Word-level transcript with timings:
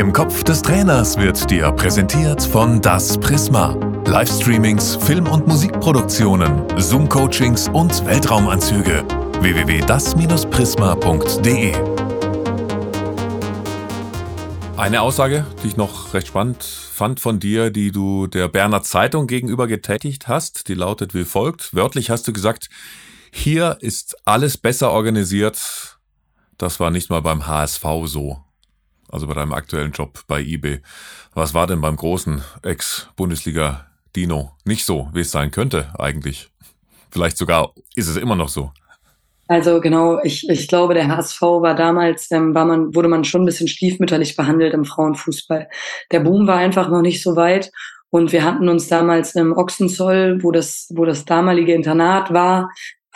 Im 0.00 0.12
Kopf 0.14 0.42
des 0.44 0.62
Trainers 0.62 1.18
wird 1.18 1.50
dir 1.50 1.70
präsentiert 1.72 2.42
von 2.42 2.80
Das 2.80 3.20
Prisma. 3.20 3.74
Livestreamings, 4.06 4.96
Film- 4.96 5.28
und 5.28 5.46
Musikproduktionen, 5.46 6.66
Zoom-Coachings 6.78 7.68
und 7.68 8.06
Weltraumanzüge. 8.06 9.04
www.das-prisma.de 9.40 11.74
Eine 14.78 15.02
Aussage, 15.02 15.44
die 15.62 15.66
ich 15.66 15.76
noch 15.76 16.14
recht 16.14 16.28
spannend 16.28 16.64
fand 16.64 17.20
von 17.20 17.38
dir, 17.38 17.70
die 17.70 17.92
du 17.92 18.26
der 18.26 18.48
Berner 18.48 18.82
Zeitung 18.82 19.26
gegenüber 19.26 19.66
getätigt 19.66 20.28
hast, 20.28 20.68
die 20.68 20.74
lautet 20.74 21.12
wie 21.12 21.24
folgt. 21.24 21.74
Wörtlich 21.74 22.08
hast 22.08 22.26
du 22.26 22.32
gesagt, 22.32 22.70
hier 23.30 23.76
ist 23.82 24.16
alles 24.24 24.56
besser 24.56 24.92
organisiert. 24.92 25.98
Das 26.56 26.80
war 26.80 26.90
nicht 26.90 27.10
mal 27.10 27.20
beim 27.20 27.46
HSV 27.46 27.84
so 28.06 28.38
also 29.10 29.26
bei 29.26 29.34
deinem 29.34 29.52
aktuellen 29.52 29.92
Job 29.92 30.20
bei 30.26 30.40
eBay. 30.40 30.80
Was 31.34 31.54
war 31.54 31.66
denn 31.66 31.80
beim 31.80 31.96
großen 31.96 32.42
Ex-Bundesliga 32.62 33.86
Dino 34.16 34.52
nicht 34.64 34.84
so, 34.84 35.08
wie 35.12 35.20
es 35.20 35.30
sein 35.30 35.50
könnte 35.50 35.92
eigentlich? 35.98 36.48
Vielleicht 37.10 37.36
sogar 37.36 37.72
ist 37.94 38.08
es 38.08 38.16
immer 38.16 38.36
noch 38.36 38.48
so. 38.48 38.72
Also 39.48 39.80
genau, 39.80 40.20
ich, 40.22 40.48
ich 40.48 40.68
glaube, 40.68 40.94
der 40.94 41.08
HSV 41.08 41.42
war 41.42 41.74
damals, 41.74 42.30
ähm, 42.30 42.54
war 42.54 42.64
man, 42.64 42.94
wurde 42.94 43.08
man 43.08 43.24
schon 43.24 43.42
ein 43.42 43.46
bisschen 43.46 43.66
stiefmütterlich 43.66 44.36
behandelt 44.36 44.74
im 44.74 44.84
Frauenfußball. 44.84 45.68
Der 46.12 46.20
Boom 46.20 46.46
war 46.46 46.58
einfach 46.58 46.88
noch 46.88 47.02
nicht 47.02 47.20
so 47.20 47.34
weit. 47.34 47.72
Und 48.10 48.32
wir 48.32 48.44
hatten 48.44 48.68
uns 48.68 48.86
damals 48.86 49.34
im 49.34 49.52
Ochsenzoll, 49.52 50.38
wo 50.42 50.52
das, 50.52 50.88
wo 50.94 51.04
das 51.04 51.24
damalige 51.24 51.74
Internat 51.74 52.32
war, 52.32 52.70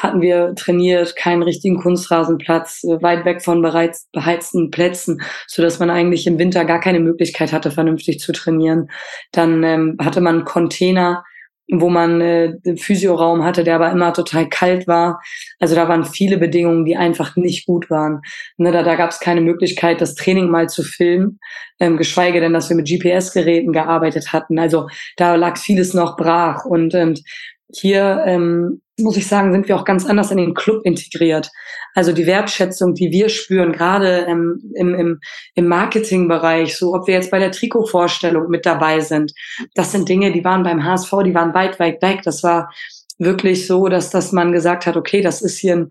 hatten 0.04 0.20
wir 0.20 0.54
trainiert, 0.54 1.16
keinen 1.16 1.42
richtigen 1.42 1.80
Kunstrasenplatz, 1.80 2.84
äh, 2.84 3.02
weit 3.02 3.24
weg 3.24 3.42
von 3.42 3.62
bereits 3.62 4.08
beheizten 4.12 4.70
Plätzen, 4.70 5.20
so 5.48 5.62
dass 5.62 5.80
man 5.80 5.90
eigentlich 5.90 6.26
im 6.26 6.38
Winter 6.38 6.64
gar 6.64 6.80
keine 6.80 7.00
Möglichkeit 7.00 7.52
hatte, 7.52 7.72
vernünftig 7.72 8.20
zu 8.20 8.32
trainieren. 8.32 8.90
Dann 9.32 9.62
ähm, 9.64 9.96
hatte 10.00 10.20
man 10.20 10.44
Container, 10.44 11.24
wo 11.70 11.88
man 11.88 12.20
äh, 12.20 12.52
einen 12.64 12.76
Physioraum 12.76 13.42
hatte, 13.42 13.64
der 13.64 13.76
aber 13.76 13.90
immer 13.90 14.12
total 14.12 14.48
kalt 14.48 14.86
war. 14.86 15.20
Also 15.58 15.74
da 15.74 15.88
waren 15.88 16.04
viele 16.04 16.36
Bedingungen, 16.36 16.84
die 16.84 16.96
einfach 16.96 17.36
nicht 17.36 17.66
gut 17.66 17.88
waren. 17.90 18.20
Ne, 18.58 18.70
da 18.70 18.82
da 18.82 18.96
gab 18.96 19.10
es 19.10 19.20
keine 19.20 19.40
Möglichkeit, 19.40 20.00
das 20.00 20.14
Training 20.14 20.50
mal 20.50 20.68
zu 20.68 20.82
filmen, 20.82 21.38
ähm, 21.80 21.96
geschweige 21.96 22.40
denn, 22.40 22.52
dass 22.52 22.68
wir 22.68 22.76
mit 22.76 22.88
GPS-Geräten 22.88 23.72
gearbeitet 23.72 24.32
hatten. 24.32 24.58
Also 24.58 24.88
da 25.16 25.34
lag 25.36 25.56
vieles 25.56 25.94
noch 25.94 26.16
brach. 26.16 26.64
Und 26.66 26.94
ähm, 26.94 27.14
hier 27.72 28.22
ähm, 28.26 28.82
muss 28.98 29.16
ich 29.16 29.26
sagen, 29.26 29.52
sind 29.52 29.66
wir 29.66 29.76
auch 29.76 29.84
ganz 29.84 30.06
anders 30.06 30.30
in 30.30 30.36
den 30.36 30.54
Club 30.54 30.82
integriert. 30.84 31.50
Also 31.94 32.12
die 32.12 32.26
Wertschätzung, 32.26 32.94
die 32.94 33.10
wir 33.10 33.28
spüren, 33.28 33.72
gerade 33.72 34.26
ähm, 34.28 34.60
im, 34.74 34.94
im, 34.94 35.20
im 35.54 35.66
Marketingbereich, 35.66 36.76
so 36.76 36.94
ob 36.94 37.06
wir 37.06 37.14
jetzt 37.14 37.30
bei 37.30 37.38
der 37.38 37.50
Trikotvorstellung 37.50 38.48
mit 38.48 38.66
dabei 38.66 39.00
sind, 39.00 39.32
das 39.74 39.90
sind 39.92 40.08
Dinge, 40.08 40.32
die 40.32 40.44
waren 40.44 40.62
beim 40.62 40.84
HSV, 40.84 41.10
die 41.24 41.34
waren 41.34 41.54
weit, 41.54 41.80
weit 41.80 42.02
weg. 42.02 42.20
Das 42.24 42.42
war 42.44 42.70
wirklich 43.18 43.66
so, 43.66 43.88
dass, 43.88 44.10
dass 44.10 44.32
man 44.32 44.52
gesagt 44.52 44.86
hat, 44.86 44.96
okay, 44.96 45.20
das 45.20 45.42
ist 45.42 45.58
hier 45.58 45.74
ein, 45.74 45.88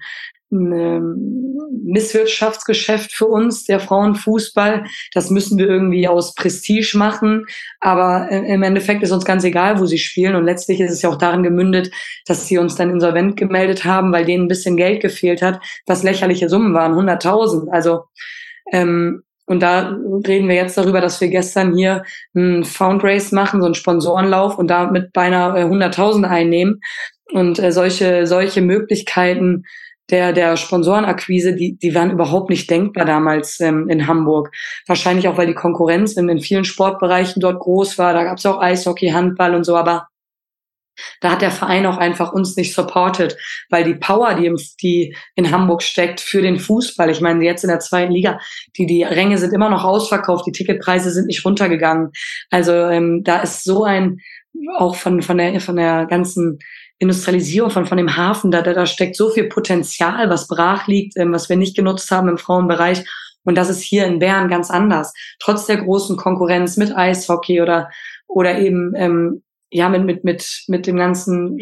Misswirtschaftsgeschäft 0.53 3.11
für 3.11 3.27
uns, 3.27 3.65
der 3.65 3.79
Frauenfußball. 3.79 4.85
Das 5.13 5.29
müssen 5.29 5.57
wir 5.57 5.67
irgendwie 5.67 6.07
aus 6.07 6.35
Prestige 6.35 6.97
machen. 6.97 7.45
Aber 7.79 8.29
im 8.29 8.63
Endeffekt 8.63 9.03
ist 9.03 9.11
uns 9.11 9.25
ganz 9.25 9.43
egal, 9.43 9.79
wo 9.79 9.85
sie 9.85 9.97
spielen. 9.97 10.35
Und 10.35 10.45
letztlich 10.45 10.79
ist 10.79 10.91
es 10.91 11.01
ja 11.01 11.09
auch 11.09 11.17
darin 11.17 11.43
gemündet, 11.43 11.91
dass 12.25 12.47
sie 12.47 12.57
uns 12.57 12.75
dann 12.75 12.89
insolvent 12.89 13.37
gemeldet 13.37 13.85
haben, 13.85 14.11
weil 14.11 14.25
denen 14.25 14.45
ein 14.45 14.49
bisschen 14.49 14.77
Geld 14.77 15.01
gefehlt 15.01 15.41
hat, 15.41 15.59
was 15.85 16.03
lächerliche 16.03 16.49
Summen 16.49 16.73
waren, 16.73 16.93
100.000. 16.93 17.69
Also 17.69 18.03
ähm, 18.71 19.23
und 19.45 19.59
da 19.59 19.97
reden 20.25 20.47
wir 20.47 20.55
jetzt 20.55 20.77
darüber, 20.77 21.01
dass 21.01 21.19
wir 21.19 21.27
gestern 21.27 21.75
hier 21.75 22.03
ein 22.33 22.63
Foundrace 22.63 23.33
machen, 23.33 23.59
so 23.59 23.65
einen 23.65 23.75
Sponsorenlauf 23.75 24.57
und 24.57 24.69
damit 24.69 25.11
beinahe 25.11 25.65
100.000 25.65 26.23
einnehmen. 26.23 26.79
Und 27.31 27.59
äh, 27.59 27.71
solche, 27.71 28.25
solche 28.25 28.61
Möglichkeiten 28.61 29.65
der, 30.09 30.33
der 30.33 30.57
Sponsorenakquise, 30.57 31.55
die, 31.55 31.77
die 31.77 31.95
waren 31.95 32.11
überhaupt 32.11 32.49
nicht 32.49 32.69
denkbar 32.69 33.05
damals 33.05 33.59
ähm, 33.59 33.87
in 33.89 34.07
Hamburg. 34.07 34.51
Wahrscheinlich 34.85 35.27
auch, 35.27 35.37
weil 35.37 35.47
die 35.47 35.53
Konkurrenz 35.53 36.13
in, 36.13 36.27
in 36.29 36.39
vielen 36.39 36.65
Sportbereichen 36.65 37.39
dort 37.39 37.59
groß 37.59 37.97
war. 37.97 38.13
Da 38.13 38.23
gab 38.23 38.37
es 38.37 38.45
auch 38.45 38.61
Eishockey, 38.61 39.09
Handball 39.09 39.55
und 39.55 39.63
so, 39.63 39.77
aber 39.77 40.07
da 41.21 41.31
hat 41.31 41.41
der 41.41 41.51
Verein 41.51 41.85
auch 41.85 41.97
einfach 41.97 42.33
uns 42.33 42.55
nicht 42.55 42.73
supported, 42.73 43.35
weil 43.69 43.83
die 43.83 43.95
Power, 43.95 44.35
die, 44.35 44.45
im, 44.45 44.57
die 44.81 45.15
in 45.35 45.51
Hamburg 45.51 45.81
steckt 45.81 46.21
für 46.21 46.41
den 46.41 46.59
Fußball, 46.59 47.09
ich 47.09 47.21
meine, 47.21 47.43
jetzt 47.43 47.63
in 47.63 47.69
der 47.69 47.79
zweiten 47.79 48.11
Liga, 48.11 48.39
die, 48.77 48.85
die 48.85 49.03
Ränge 49.03 49.37
sind 49.37 49.53
immer 49.53 49.69
noch 49.69 49.83
ausverkauft, 49.83 50.45
die 50.45 50.51
Ticketpreise 50.51 51.11
sind 51.11 51.27
nicht 51.27 51.43
runtergegangen. 51.45 52.11
Also 52.51 52.73
ähm, 52.73 53.23
da 53.23 53.41
ist 53.41 53.63
so 53.63 53.83
ein, 53.83 54.19
auch 54.77 54.95
von, 54.95 55.21
von, 55.21 55.37
der, 55.37 55.59
von 55.59 55.75
der 55.75 56.05
ganzen 56.05 56.59
Industrialisierung 57.03 57.69
von, 57.69 57.85
von 57.85 57.97
dem 57.97 58.17
Hafen, 58.17 58.51
da, 58.51 58.61
da, 58.61 58.73
da 58.73 58.85
steckt 58.85 59.15
so 59.15 59.29
viel 59.29 59.45
Potenzial, 59.45 60.29
was 60.29 60.47
brach 60.47 60.87
liegt, 60.87 61.17
ähm, 61.17 61.31
was 61.31 61.49
wir 61.49 61.55
nicht 61.55 61.75
genutzt 61.75 62.09
haben 62.11 62.29
im 62.29 62.37
Frauenbereich. 62.37 63.05
Und 63.43 63.55
das 63.55 63.69
ist 63.69 63.81
hier 63.81 64.05
in 64.05 64.19
Bern 64.19 64.49
ganz 64.49 64.71
anders. 64.71 65.13
Trotz 65.39 65.65
der 65.65 65.77
großen 65.77 66.17
Konkurrenz 66.17 66.77
mit 66.77 66.95
Eishockey 66.95 67.61
oder, 67.61 67.89
oder 68.27 68.57
eben, 68.57 68.93
ähm, 68.95 69.43
ja, 69.69 69.89
mit, 69.89 70.05
mit, 70.05 70.23
mit, 70.23 70.63
mit 70.67 70.87
dem 70.87 70.97
ganzen 70.97 71.59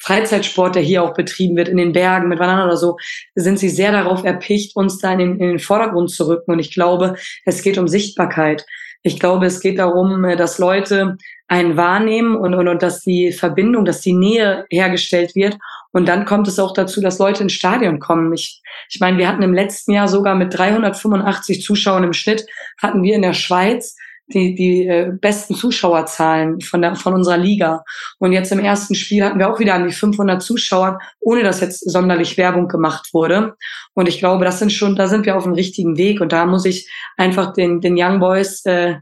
Freizeitsport, 0.00 0.74
der 0.74 0.82
hier 0.82 1.02
auch 1.02 1.14
betrieben 1.14 1.56
wird, 1.56 1.68
in 1.68 1.76
den 1.76 1.92
Bergen, 1.92 2.28
mit 2.28 2.40
Wandern 2.40 2.66
oder 2.66 2.76
so, 2.76 2.96
sind 3.36 3.58
sie 3.58 3.68
sehr 3.68 3.92
darauf 3.92 4.24
erpicht, 4.24 4.74
uns 4.74 4.98
da 4.98 5.12
in 5.12 5.18
den, 5.18 5.32
in 5.38 5.48
den 5.48 5.58
Vordergrund 5.60 6.10
zu 6.10 6.26
rücken. 6.26 6.52
Und 6.52 6.58
ich 6.58 6.74
glaube, 6.74 7.14
es 7.44 7.62
geht 7.62 7.78
um 7.78 7.86
Sichtbarkeit. 7.86 8.66
Ich 9.04 9.20
glaube, 9.20 9.46
es 9.46 9.60
geht 9.60 9.78
darum, 9.78 10.24
äh, 10.24 10.36
dass 10.36 10.58
Leute 10.58 11.16
einen 11.52 11.76
wahrnehmen 11.76 12.34
und, 12.34 12.54
und, 12.54 12.66
und 12.66 12.82
dass 12.82 13.00
die 13.00 13.30
Verbindung, 13.30 13.84
dass 13.84 14.00
die 14.00 14.14
Nähe 14.14 14.64
hergestellt 14.70 15.34
wird. 15.34 15.58
Und 15.92 16.08
dann 16.08 16.24
kommt 16.24 16.48
es 16.48 16.58
auch 16.58 16.72
dazu, 16.72 17.02
dass 17.02 17.18
Leute 17.18 17.42
ins 17.42 17.52
Stadion 17.52 17.98
kommen. 17.98 18.32
Ich, 18.32 18.62
ich 18.88 19.00
meine, 19.00 19.18
wir 19.18 19.28
hatten 19.28 19.42
im 19.42 19.52
letzten 19.52 19.92
Jahr 19.92 20.08
sogar 20.08 20.34
mit 20.34 20.56
385 20.56 21.60
Zuschauern 21.62 22.04
im 22.04 22.14
Schnitt, 22.14 22.46
hatten 22.80 23.02
wir 23.02 23.14
in 23.14 23.20
der 23.20 23.34
Schweiz 23.34 23.96
die, 24.32 24.54
die 24.54 24.86
äh, 24.86 25.12
besten 25.12 25.54
Zuschauerzahlen 25.54 26.62
von, 26.62 26.80
der, 26.80 26.96
von 26.96 27.12
unserer 27.12 27.36
Liga. 27.36 27.84
Und 28.18 28.32
jetzt 28.32 28.50
im 28.50 28.60
ersten 28.60 28.94
Spiel 28.94 29.22
hatten 29.22 29.38
wir 29.38 29.52
auch 29.52 29.60
wieder 29.60 29.74
an 29.74 29.86
die 29.86 29.92
500 29.92 30.40
Zuschauer, 30.40 31.00
ohne 31.20 31.42
dass 31.42 31.60
jetzt 31.60 31.80
sonderlich 31.80 32.38
Werbung 32.38 32.66
gemacht 32.66 33.10
wurde. 33.12 33.56
Und 33.92 34.08
ich 34.08 34.20
glaube, 34.20 34.46
das 34.46 34.58
sind 34.58 34.72
schon, 34.72 34.96
da 34.96 35.06
sind 35.06 35.26
wir 35.26 35.36
auf 35.36 35.44
dem 35.44 35.52
richtigen 35.52 35.98
Weg. 35.98 36.22
Und 36.22 36.32
da 36.32 36.46
muss 36.46 36.64
ich 36.64 36.90
einfach 37.18 37.52
den, 37.52 37.82
den 37.82 37.96
Young 37.98 38.20
Boys, 38.20 38.64
äh, 38.64 38.94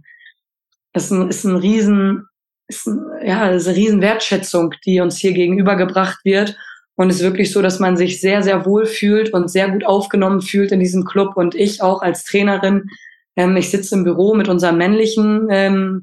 ist 0.95 1.13
ein, 1.13 1.29
ist 1.29 1.45
ein 1.45 1.55
riesen, 1.55 2.27
ist 2.71 2.89
ja, 3.23 3.51
ist 3.51 3.67
eine 3.67 3.77
riesen 3.77 4.01
Wertschätzung, 4.01 4.75
die 4.87 5.01
uns 5.01 5.19
hier 5.19 5.33
gegenübergebracht 5.33 6.25
wird. 6.25 6.57
Und 6.95 7.11
es 7.11 7.17
ist 7.17 7.23
wirklich 7.23 7.53
so, 7.53 7.63
dass 7.63 7.79
man 7.81 7.97
sich 7.97 8.21
sehr, 8.21 8.43
sehr 8.43 8.65
wohl 8.67 8.87
fühlt 8.87 9.33
und 9.33 9.51
sehr 9.51 9.71
gut 9.71 9.85
aufgenommen 9.85 10.41
fühlt 10.41 10.71
in 10.71 10.81
diesem 10.81 11.05
Club. 11.05 11.37
Und 11.37 11.55
ich 11.55 11.83
auch 11.83 12.03
als 12.03 12.25
Trainerin 12.25 12.91
ähm, 13.41 13.57
ich 13.57 13.71
sitze 13.71 13.95
im 13.95 14.05
Büro 14.05 14.35
mit 14.35 14.49
unserem 14.49 14.79
männlichen 14.79 15.49
ähm, 15.51 16.03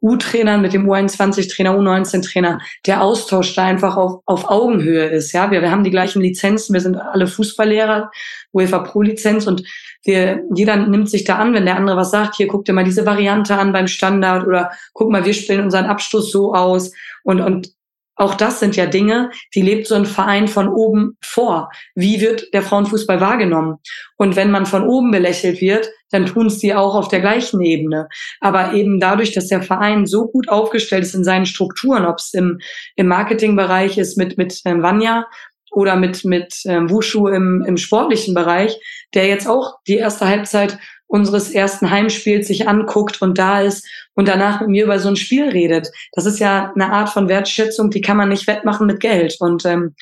U-Trainern, 0.00 0.62
mit 0.62 0.72
dem 0.72 0.88
U21-Trainer, 0.88 1.76
U19-Trainer. 1.76 2.60
Der 2.86 3.02
Austausch 3.02 3.54
da 3.54 3.64
einfach 3.64 3.96
auf, 3.96 4.20
auf 4.26 4.48
Augenhöhe 4.48 5.06
ist. 5.06 5.32
Ja, 5.32 5.50
wir, 5.50 5.60
wir 5.60 5.70
haben 5.70 5.82
die 5.82 5.90
gleichen 5.90 6.22
Lizenzen, 6.22 6.72
wir 6.72 6.80
sind 6.80 6.96
alle 6.96 7.26
Fußballlehrer, 7.26 8.10
UEFA 8.52 8.78
Pro-Lizenz 8.78 9.46
und 9.46 9.64
wir, 10.04 10.42
jeder 10.54 10.76
nimmt 10.76 11.10
sich 11.10 11.24
da 11.24 11.36
an, 11.36 11.52
wenn 11.52 11.66
der 11.66 11.76
andere 11.76 11.96
was 11.96 12.12
sagt, 12.12 12.36
hier 12.36 12.46
guck 12.46 12.64
dir 12.64 12.72
mal 12.72 12.84
diese 12.84 13.06
Variante 13.06 13.56
an 13.56 13.72
beim 13.72 13.88
Standard 13.88 14.46
oder 14.46 14.70
guck 14.92 15.10
mal, 15.10 15.24
wir 15.24 15.34
spielen 15.34 15.64
unseren 15.64 15.86
Abschluss 15.86 16.30
so 16.30 16.54
aus 16.54 16.92
und, 17.24 17.40
und 17.40 17.72
auch 18.18 18.34
das 18.34 18.58
sind 18.58 18.74
ja 18.74 18.86
Dinge, 18.86 19.30
die 19.54 19.62
lebt 19.62 19.86
so 19.86 19.94
ein 19.94 20.04
Verein 20.04 20.48
von 20.48 20.68
oben 20.68 21.16
vor. 21.22 21.70
Wie 21.94 22.20
wird 22.20 22.52
der 22.52 22.62
Frauenfußball 22.62 23.20
wahrgenommen? 23.20 23.76
Und 24.16 24.34
wenn 24.34 24.50
man 24.50 24.66
von 24.66 24.82
oben 24.82 25.12
belächelt 25.12 25.60
wird, 25.60 25.88
dann 26.10 26.26
tun 26.26 26.46
es 26.46 26.58
die 26.58 26.74
auch 26.74 26.96
auf 26.96 27.08
der 27.08 27.20
gleichen 27.20 27.60
Ebene. 27.60 28.08
Aber 28.40 28.72
eben 28.72 28.98
dadurch, 28.98 29.32
dass 29.32 29.46
der 29.46 29.62
Verein 29.62 30.06
so 30.06 30.26
gut 30.26 30.48
aufgestellt 30.48 31.04
ist 31.04 31.14
in 31.14 31.22
seinen 31.22 31.46
Strukturen, 31.46 32.06
ob 32.06 32.18
es 32.18 32.34
im, 32.34 32.58
im 32.96 33.06
Marketingbereich 33.06 33.98
ist 33.98 34.18
mit, 34.18 34.36
mit 34.36 34.60
ähm, 34.64 34.82
Vanya 34.82 35.26
oder 35.70 35.94
mit, 35.94 36.24
mit 36.24 36.54
ähm, 36.64 36.90
Wushu 36.90 37.28
im, 37.28 37.64
im 37.66 37.76
sportlichen 37.76 38.34
Bereich, 38.34 38.76
der 39.14 39.26
jetzt 39.26 39.46
auch 39.46 39.76
die 39.86 39.96
erste 39.96 40.26
Halbzeit 40.26 40.78
unseres 41.06 41.50
ersten 41.50 41.90
Heimspiels 41.90 42.48
sich 42.48 42.68
anguckt 42.68 43.22
und 43.22 43.38
da 43.38 43.62
ist 43.62 43.86
und 44.18 44.26
danach 44.26 44.60
mit 44.60 44.70
mir 44.70 44.84
über 44.84 44.98
so 44.98 45.08
ein 45.08 45.14
Spiel 45.14 45.48
redet. 45.48 45.92
Das 46.10 46.26
ist 46.26 46.40
ja 46.40 46.72
eine 46.74 46.92
Art 46.92 47.08
von 47.08 47.28
Wertschätzung, 47.28 47.88
die 47.90 48.00
kann 48.00 48.16
man 48.16 48.30
nicht 48.30 48.48
wettmachen 48.48 48.88
mit 48.88 48.98
Geld. 48.98 49.36
Und 49.38 49.64
ähm, 49.64 49.94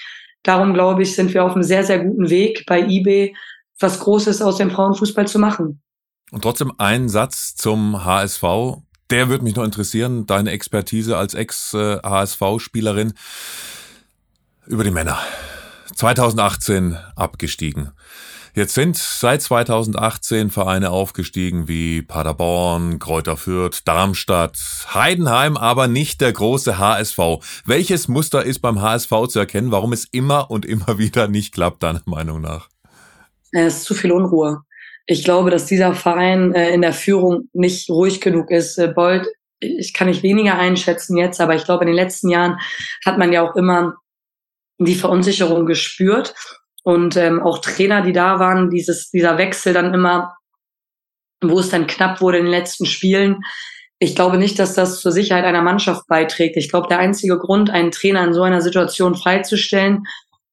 darum 0.42 0.72
glaube 0.72 1.02
ich, 1.02 1.14
sind 1.14 1.34
wir 1.34 1.44
auf 1.44 1.52
einem 1.52 1.62
sehr, 1.62 1.84
sehr 1.84 2.02
guten 2.02 2.30
Weg 2.30 2.64
bei 2.66 2.80
eBay, 2.80 3.36
was 3.78 4.00
Großes 4.00 4.40
aus 4.40 4.56
dem 4.56 4.70
Frauenfußball 4.70 5.28
zu 5.28 5.38
machen. 5.38 5.82
Und 6.30 6.40
trotzdem 6.40 6.72
ein 6.78 7.10
Satz 7.10 7.56
zum 7.56 8.06
HSV. 8.06 8.42
Der 9.10 9.28
würde 9.28 9.44
mich 9.44 9.54
noch 9.54 9.64
interessieren, 9.64 10.24
deine 10.24 10.50
Expertise 10.50 11.18
als 11.18 11.34
Ex-HSV-Spielerin 11.34 13.12
über 14.66 14.82
die 14.82 14.92
Männer. 14.92 15.18
2018 15.94 16.96
abgestiegen. 17.16 17.92
Jetzt 18.56 18.72
sind 18.72 18.96
seit 18.96 19.42
2018 19.42 20.48
Vereine 20.48 20.90
aufgestiegen 20.90 21.68
wie 21.68 22.00
Paderborn, 22.00 22.98
Kräuter 22.98 23.36
Fürth, 23.36 23.82
Darmstadt, 23.84 24.56
Heidenheim, 24.94 25.58
aber 25.58 25.88
nicht 25.88 26.22
der 26.22 26.32
große 26.32 26.78
HSV. 26.78 27.18
Welches 27.66 28.08
Muster 28.08 28.46
ist 28.46 28.60
beim 28.60 28.80
HSV 28.80 29.10
zu 29.28 29.40
erkennen, 29.40 29.72
warum 29.72 29.92
es 29.92 30.06
immer 30.10 30.50
und 30.50 30.64
immer 30.64 30.96
wieder 30.98 31.28
nicht 31.28 31.52
klappt, 31.52 31.82
deiner 31.82 32.00
Meinung 32.06 32.40
nach? 32.40 32.70
Es 33.52 33.76
ist 33.76 33.84
zu 33.84 33.92
viel 33.92 34.10
Unruhe. 34.10 34.62
Ich 35.04 35.22
glaube, 35.22 35.50
dass 35.50 35.66
dieser 35.66 35.94
Verein 35.94 36.54
äh, 36.54 36.70
in 36.70 36.80
der 36.80 36.94
Führung 36.94 37.50
nicht 37.52 37.90
ruhig 37.90 38.22
genug 38.22 38.50
ist. 38.50 38.78
Äh, 38.78 38.88
Bold, 38.88 39.26
ich 39.60 39.92
kann 39.92 40.08
nicht 40.08 40.22
weniger 40.22 40.58
einschätzen 40.58 41.18
jetzt, 41.18 41.42
aber 41.42 41.56
ich 41.56 41.64
glaube, 41.64 41.84
in 41.84 41.88
den 41.88 41.96
letzten 41.96 42.30
Jahren 42.30 42.58
hat 43.04 43.18
man 43.18 43.34
ja 43.34 43.46
auch 43.46 43.54
immer 43.54 43.96
die 44.78 44.94
Verunsicherung 44.94 45.66
gespürt. 45.66 46.34
Und 46.86 47.16
ähm, 47.16 47.42
auch 47.42 47.58
Trainer, 47.58 48.00
die 48.02 48.12
da 48.12 48.38
waren, 48.38 48.70
dieses, 48.70 49.10
dieser 49.10 49.38
Wechsel 49.38 49.72
dann 49.72 49.92
immer, 49.92 50.36
wo 51.42 51.58
es 51.58 51.68
dann 51.68 51.88
knapp 51.88 52.20
wurde 52.20 52.38
in 52.38 52.44
den 52.44 52.52
letzten 52.52 52.86
Spielen. 52.86 53.40
Ich 53.98 54.14
glaube 54.14 54.38
nicht, 54.38 54.56
dass 54.60 54.74
das 54.74 55.00
zur 55.00 55.10
Sicherheit 55.10 55.44
einer 55.44 55.62
Mannschaft 55.62 56.06
beiträgt. 56.06 56.56
Ich 56.56 56.70
glaube, 56.70 56.86
der 56.86 57.00
einzige 57.00 57.38
Grund, 57.38 57.70
einen 57.70 57.90
Trainer 57.90 58.24
in 58.24 58.32
so 58.32 58.42
einer 58.42 58.60
Situation 58.60 59.16
freizustellen, 59.16 60.04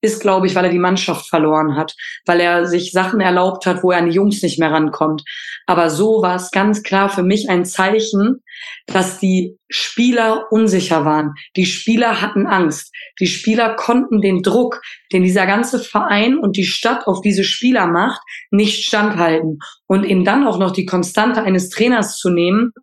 ist, 0.03 0.19
glaube 0.19 0.47
ich, 0.47 0.53
weil 0.53 0.65
er 0.65 0.71
die 0.71 0.79
Mannschaft 0.79 1.29
verloren 1.29 1.77
hat, 1.77 1.95
weil 2.25 2.41
er 2.41 2.65
sich 2.65 2.91
Sachen 2.91 3.21
erlaubt 3.21 3.65
hat, 3.65 3.83
wo 3.83 3.91
er 3.91 3.99
an 3.99 4.09
die 4.09 4.15
Jungs 4.15 4.43
nicht 4.43 4.59
mehr 4.59 4.69
rankommt. 4.69 5.23
Aber 5.65 5.89
so 5.89 6.21
war 6.21 6.35
es 6.35 6.51
ganz 6.51 6.83
klar 6.83 7.07
für 7.07 7.23
mich 7.23 7.49
ein 7.49 7.63
Zeichen, 7.63 8.43
dass 8.85 9.19
die 9.19 9.57
Spieler 9.69 10.47
unsicher 10.51 11.05
waren. 11.05 11.33
Die 11.55 11.65
Spieler 11.65 12.21
hatten 12.21 12.47
Angst. 12.47 12.93
Die 13.21 13.27
Spieler 13.27 13.75
konnten 13.75 14.19
den 14.19 14.43
Druck, 14.43 14.81
den 15.13 15.23
dieser 15.23 15.45
ganze 15.45 15.79
Verein 15.79 16.37
und 16.37 16.57
die 16.57 16.65
Stadt 16.65 17.07
auf 17.07 17.21
diese 17.21 17.45
Spieler 17.45 17.87
macht, 17.87 18.21
nicht 18.51 18.85
standhalten. 18.85 19.59
Und 19.87 20.03
ihnen 20.03 20.25
dann 20.25 20.45
auch 20.45 20.59
noch 20.59 20.71
die 20.71 20.85
Konstante 20.85 21.43
eines 21.43 21.69
Trainers 21.69 22.17
zu 22.17 22.29
nehmen, 22.29 22.73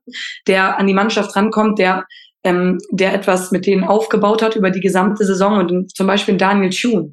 der 0.46 0.78
an 0.78 0.86
die 0.86 0.94
Mannschaft 0.94 1.36
rankommt, 1.36 1.78
der 1.78 2.06
ähm, 2.44 2.78
der 2.90 3.14
etwas 3.14 3.50
mit 3.50 3.66
denen 3.66 3.84
aufgebaut 3.84 4.42
hat 4.42 4.56
über 4.56 4.70
die 4.70 4.80
gesamte 4.80 5.24
Saison. 5.24 5.58
Und 5.58 5.96
zum 5.96 6.06
Beispiel 6.06 6.36
Daniel 6.36 6.70
Thune, 6.70 7.12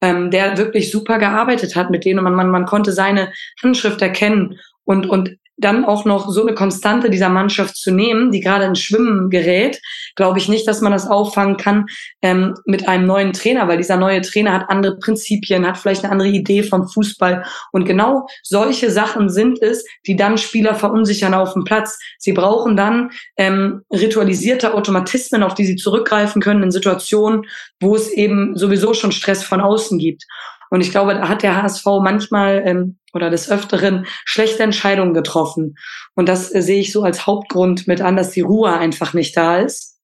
ähm, 0.00 0.30
der 0.30 0.56
wirklich 0.56 0.90
super 0.90 1.18
gearbeitet 1.18 1.76
hat 1.76 1.90
mit 1.90 2.04
denen. 2.04 2.18
Und 2.18 2.24
man, 2.24 2.34
man, 2.34 2.50
man 2.50 2.66
konnte 2.66 2.92
seine 2.92 3.32
Handschrift 3.62 4.00
erkennen 4.02 4.58
und, 4.84 5.06
und 5.06 5.36
dann 5.58 5.84
auch 5.84 6.04
noch 6.04 6.30
so 6.30 6.42
eine 6.42 6.54
Konstante 6.54 7.10
dieser 7.10 7.28
Mannschaft 7.28 7.76
zu 7.76 7.90
nehmen, 7.90 8.30
die 8.30 8.40
gerade 8.40 8.64
ins 8.64 8.80
Schwimmen 8.80 9.28
gerät, 9.28 9.80
glaube 10.14 10.38
ich 10.38 10.48
nicht, 10.48 10.66
dass 10.68 10.80
man 10.80 10.92
das 10.92 11.06
auffangen 11.06 11.56
kann 11.56 11.86
ähm, 12.22 12.54
mit 12.64 12.88
einem 12.88 13.06
neuen 13.06 13.32
Trainer, 13.32 13.66
weil 13.68 13.76
dieser 13.76 13.96
neue 13.96 14.20
Trainer 14.20 14.52
hat 14.52 14.70
andere 14.70 14.96
Prinzipien, 14.98 15.66
hat 15.66 15.76
vielleicht 15.76 16.04
eine 16.04 16.12
andere 16.12 16.28
Idee 16.28 16.62
vom 16.62 16.88
Fußball. 16.88 17.44
Und 17.72 17.84
genau 17.84 18.26
solche 18.42 18.90
Sachen 18.90 19.28
sind 19.28 19.60
es, 19.60 19.84
die 20.06 20.16
dann 20.16 20.38
Spieler 20.38 20.74
verunsichern 20.74 21.34
auf 21.34 21.52
dem 21.54 21.64
Platz. 21.64 21.98
Sie 22.18 22.32
brauchen 22.32 22.76
dann 22.76 23.10
ähm, 23.36 23.82
ritualisierte 23.92 24.74
Automatismen, 24.74 25.42
auf 25.42 25.54
die 25.54 25.66
sie 25.66 25.76
zurückgreifen 25.76 26.40
können 26.40 26.62
in 26.62 26.70
Situationen, 26.70 27.46
wo 27.80 27.96
es 27.96 28.10
eben 28.10 28.56
sowieso 28.56 28.94
schon 28.94 29.12
Stress 29.12 29.42
von 29.42 29.60
außen 29.60 29.98
gibt. 29.98 30.24
Und 30.70 30.80
ich 30.80 30.90
glaube, 30.90 31.14
da 31.14 31.28
hat 31.28 31.42
der 31.42 31.62
HSV 31.62 31.84
manchmal 32.02 32.62
ähm, 32.64 32.98
oder 33.14 33.30
des 33.30 33.50
Öfteren 33.50 34.06
schlechte 34.24 34.62
Entscheidungen 34.62 35.14
getroffen. 35.14 35.76
Und 36.14 36.28
das 36.28 36.54
äh, 36.54 36.62
sehe 36.62 36.80
ich 36.80 36.92
so 36.92 37.02
als 37.02 37.26
Hauptgrund 37.26 37.86
mit 37.86 38.00
an, 38.00 38.16
dass 38.16 38.30
die 38.30 38.42
Ruhe 38.42 38.72
einfach 38.72 39.14
nicht 39.14 39.36
da 39.36 39.58
ist. 39.58 39.98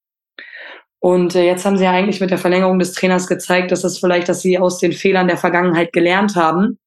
Und 1.00 1.34
äh, 1.34 1.44
jetzt 1.44 1.66
haben 1.66 1.76
sie 1.76 1.84
ja 1.84 1.90
eigentlich 1.90 2.20
mit 2.20 2.30
der 2.30 2.38
Verlängerung 2.38 2.78
des 2.78 2.92
Trainers 2.92 3.26
gezeigt, 3.26 3.70
dass 3.72 3.84
es 3.84 3.98
vielleicht, 3.98 4.28
dass 4.28 4.40
sie 4.40 4.58
aus 4.58 4.78
den 4.78 4.92
Fehlern 4.92 5.28
der 5.28 5.36
Vergangenheit 5.36 5.92
gelernt 5.92 6.34
haben 6.36 6.78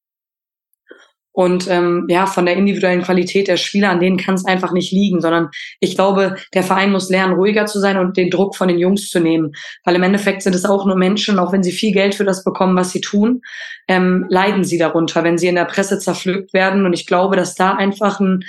und 1.38 1.70
ähm, 1.70 2.08
ja, 2.10 2.26
von 2.26 2.48
der 2.48 2.56
individuellen 2.56 3.04
Qualität 3.04 3.48
der 3.48 3.58
Spieler, 3.58 3.92
an 3.92 4.00
denen 4.00 4.18
kann 4.18 4.34
es 4.34 4.46
einfach 4.46 4.72
nicht 4.72 4.92
liegen, 4.92 5.22
sondern 5.22 5.52
ich 5.80 5.94
glaube, 5.94 6.36
der 6.56 6.64
Verein 6.64 6.92
muss 6.92 7.12
lernen, 7.12 7.36
ruhiger 7.36 7.68
zu 7.68 7.80
sein 7.80 8.00
und 8.00 8.18
den 8.18 8.32
Druck 8.32 8.56
von 8.56 8.68
den 8.68 8.80
Jungs 8.80 9.08
zu 9.08 9.20
nehmen. 9.20 9.52
Weil 9.84 9.94
im 9.94 10.02
Endeffekt 10.02 10.42
sind 10.42 10.56
es 10.56 10.66
auch 10.66 10.88
nur 10.88 10.96
Menschen, 10.96 11.38
auch 11.38 11.52
wenn 11.54 11.62
sie 11.62 11.72
viel 11.72 11.94
Geld 11.94 12.16
für 12.16 12.24
das 12.26 12.44
bekommen, 12.44 12.76
was 12.76 12.92
sie 12.92 13.02
tun, 13.02 13.42
ähm, 13.88 14.26
leiden 14.30 14.64
sie 14.64 14.80
darunter, 14.80 15.24
wenn 15.24 15.38
sie 15.38 15.46
in 15.46 15.54
der 15.54 15.66
Presse 15.66 16.00
zerpflückt 16.00 16.56
werden. 16.56 16.88
Und 16.88 16.94
ich 16.94 17.06
glaube, 17.06 17.36
dass 17.36 17.54
da 17.54 17.74
einfach 17.74 18.20
ein 18.20 18.44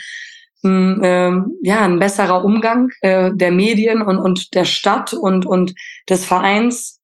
ein, 0.65 1.01
ähm, 1.05 1.59
ja, 1.63 1.85
ein 1.85 1.99
besserer 1.99 2.43
Umgang 2.43 2.89
äh, 3.03 3.31
der 3.35 3.53
Medien 3.53 4.01
und, 4.01 4.19
und 4.19 4.55
der 4.55 4.65
Stadt 4.65 5.13
und, 5.13 5.45
und 5.45 5.75
des 6.09 6.25
Vereins 6.25 7.01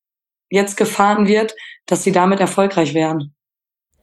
jetzt 0.49 0.77
gefahren 0.77 1.27
wird, 1.27 1.53
dass 1.85 2.03
sie 2.03 2.11
damit 2.11 2.39
erfolgreich 2.39 2.95
werden. 2.95 3.34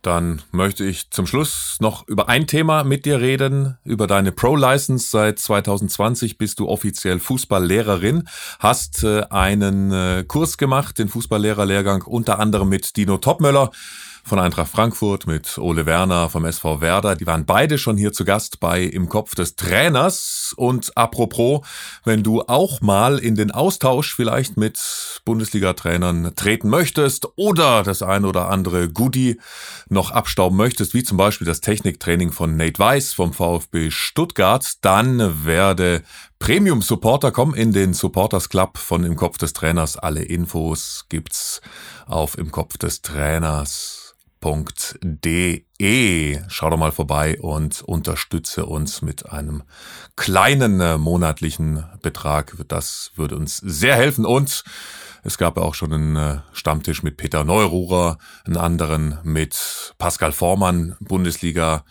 Dann 0.02 0.42
möchte 0.50 0.84
ich 0.84 1.10
zum 1.10 1.28
Schluss 1.28 1.76
noch 1.78 2.08
über 2.08 2.28
ein 2.28 2.48
Thema 2.48 2.82
mit 2.82 3.06
dir 3.06 3.20
reden, 3.20 3.78
über 3.84 4.08
deine 4.08 4.32
Pro-License. 4.32 5.08
Seit 5.08 5.38
2020 5.38 6.38
bist 6.38 6.58
du 6.58 6.68
offiziell 6.68 7.20
Fußballlehrerin, 7.20 8.28
hast 8.58 9.04
äh, 9.04 9.22
einen 9.30 9.92
äh, 9.92 10.24
Kurs 10.26 10.58
gemacht, 10.58 10.98
den 10.98 11.08
Fußballlehrerlehrgang 11.08 12.02
unter 12.02 12.40
anderem 12.40 12.68
mit 12.68 12.96
Dino 12.96 13.18
Topmöller 13.18 13.70
von 14.24 14.38
Eintracht 14.38 14.70
Frankfurt 14.70 15.26
mit 15.26 15.58
Ole 15.58 15.84
Werner 15.84 16.28
vom 16.28 16.44
SV 16.44 16.80
Werder. 16.80 17.16
Die 17.16 17.26
waren 17.26 17.44
beide 17.44 17.76
schon 17.76 17.96
hier 17.96 18.12
zu 18.12 18.24
Gast 18.24 18.60
bei 18.60 18.82
Im 18.82 19.08
Kopf 19.08 19.34
des 19.34 19.56
Trainers. 19.56 20.54
Und 20.56 20.96
apropos, 20.96 21.66
wenn 22.04 22.22
du 22.22 22.42
auch 22.42 22.80
mal 22.80 23.18
in 23.18 23.34
den 23.34 23.50
Austausch 23.50 24.14
vielleicht 24.14 24.56
mit 24.56 25.20
Bundesliga-Trainern 25.24 26.34
treten 26.36 26.68
möchtest 26.68 27.26
oder 27.36 27.82
das 27.82 28.02
ein 28.02 28.24
oder 28.24 28.48
andere 28.48 28.88
Goodie 28.88 29.40
noch 29.88 30.10
abstauben 30.12 30.56
möchtest, 30.56 30.94
wie 30.94 31.02
zum 31.02 31.16
Beispiel 31.16 31.46
das 31.46 31.60
Techniktraining 31.60 32.32
von 32.32 32.56
Nate 32.56 32.78
Weiss 32.78 33.12
vom 33.12 33.32
VfB 33.32 33.90
Stuttgart, 33.90 34.72
dann 34.82 35.44
werde 35.44 36.02
Premium 36.38 36.82
Supporter, 36.82 37.30
komm 37.30 37.54
in 37.54 37.72
den 37.72 37.92
Supporters 37.92 38.48
Club 38.48 38.78
von 38.78 39.04
Im 39.04 39.16
Kopf 39.16 39.38
des 39.38 39.52
Trainers. 39.52 39.96
Alle 39.96 40.22
Infos 40.22 41.06
gibt's 41.08 41.60
auf 42.06 42.38
im 42.38 42.50
Kopf 42.50 42.78
des 42.78 43.02
Trainers 43.02 44.01
www.de. 44.42 46.40
Schau 46.48 46.70
doch 46.70 46.76
mal 46.76 46.92
vorbei 46.92 47.38
und 47.40 47.82
unterstütze 47.82 48.66
uns 48.66 49.02
mit 49.02 49.30
einem 49.30 49.62
kleinen 50.16 50.80
äh, 50.80 50.98
monatlichen 50.98 51.84
Betrag. 52.02 52.56
Das 52.68 53.12
würde 53.16 53.36
uns 53.36 53.58
sehr 53.58 53.94
helfen. 53.96 54.24
Und 54.24 54.64
es 55.22 55.38
gab 55.38 55.56
ja 55.56 55.62
auch 55.62 55.74
schon 55.74 55.92
einen 55.92 56.16
äh, 56.16 56.38
Stammtisch 56.52 57.02
mit 57.02 57.16
Peter 57.16 57.44
Neururer, 57.44 58.18
einen 58.44 58.56
anderen 58.56 59.18
mit 59.22 59.94
Pascal 59.98 60.32
Vormann, 60.32 60.96
Bundesliga. 61.00 61.84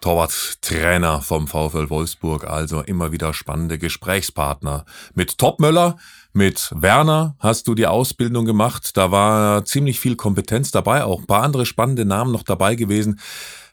Torwarttrainer 0.00 1.22
vom 1.22 1.48
VfL 1.48 1.90
Wolfsburg, 1.90 2.44
also 2.44 2.82
immer 2.82 3.12
wieder 3.12 3.34
spannende 3.34 3.78
Gesprächspartner. 3.78 4.84
Mit 5.14 5.38
Topmöller, 5.38 5.96
mit 6.32 6.70
Werner 6.74 7.36
hast 7.38 7.66
du 7.68 7.74
die 7.74 7.86
Ausbildung 7.86 8.44
gemacht. 8.44 8.96
Da 8.96 9.10
war 9.10 9.64
ziemlich 9.64 10.00
viel 10.00 10.16
Kompetenz 10.16 10.70
dabei, 10.70 11.04
auch 11.04 11.20
ein 11.20 11.26
paar 11.26 11.42
andere 11.42 11.66
spannende 11.66 12.04
Namen 12.04 12.32
noch 12.32 12.42
dabei 12.42 12.74
gewesen. 12.74 13.20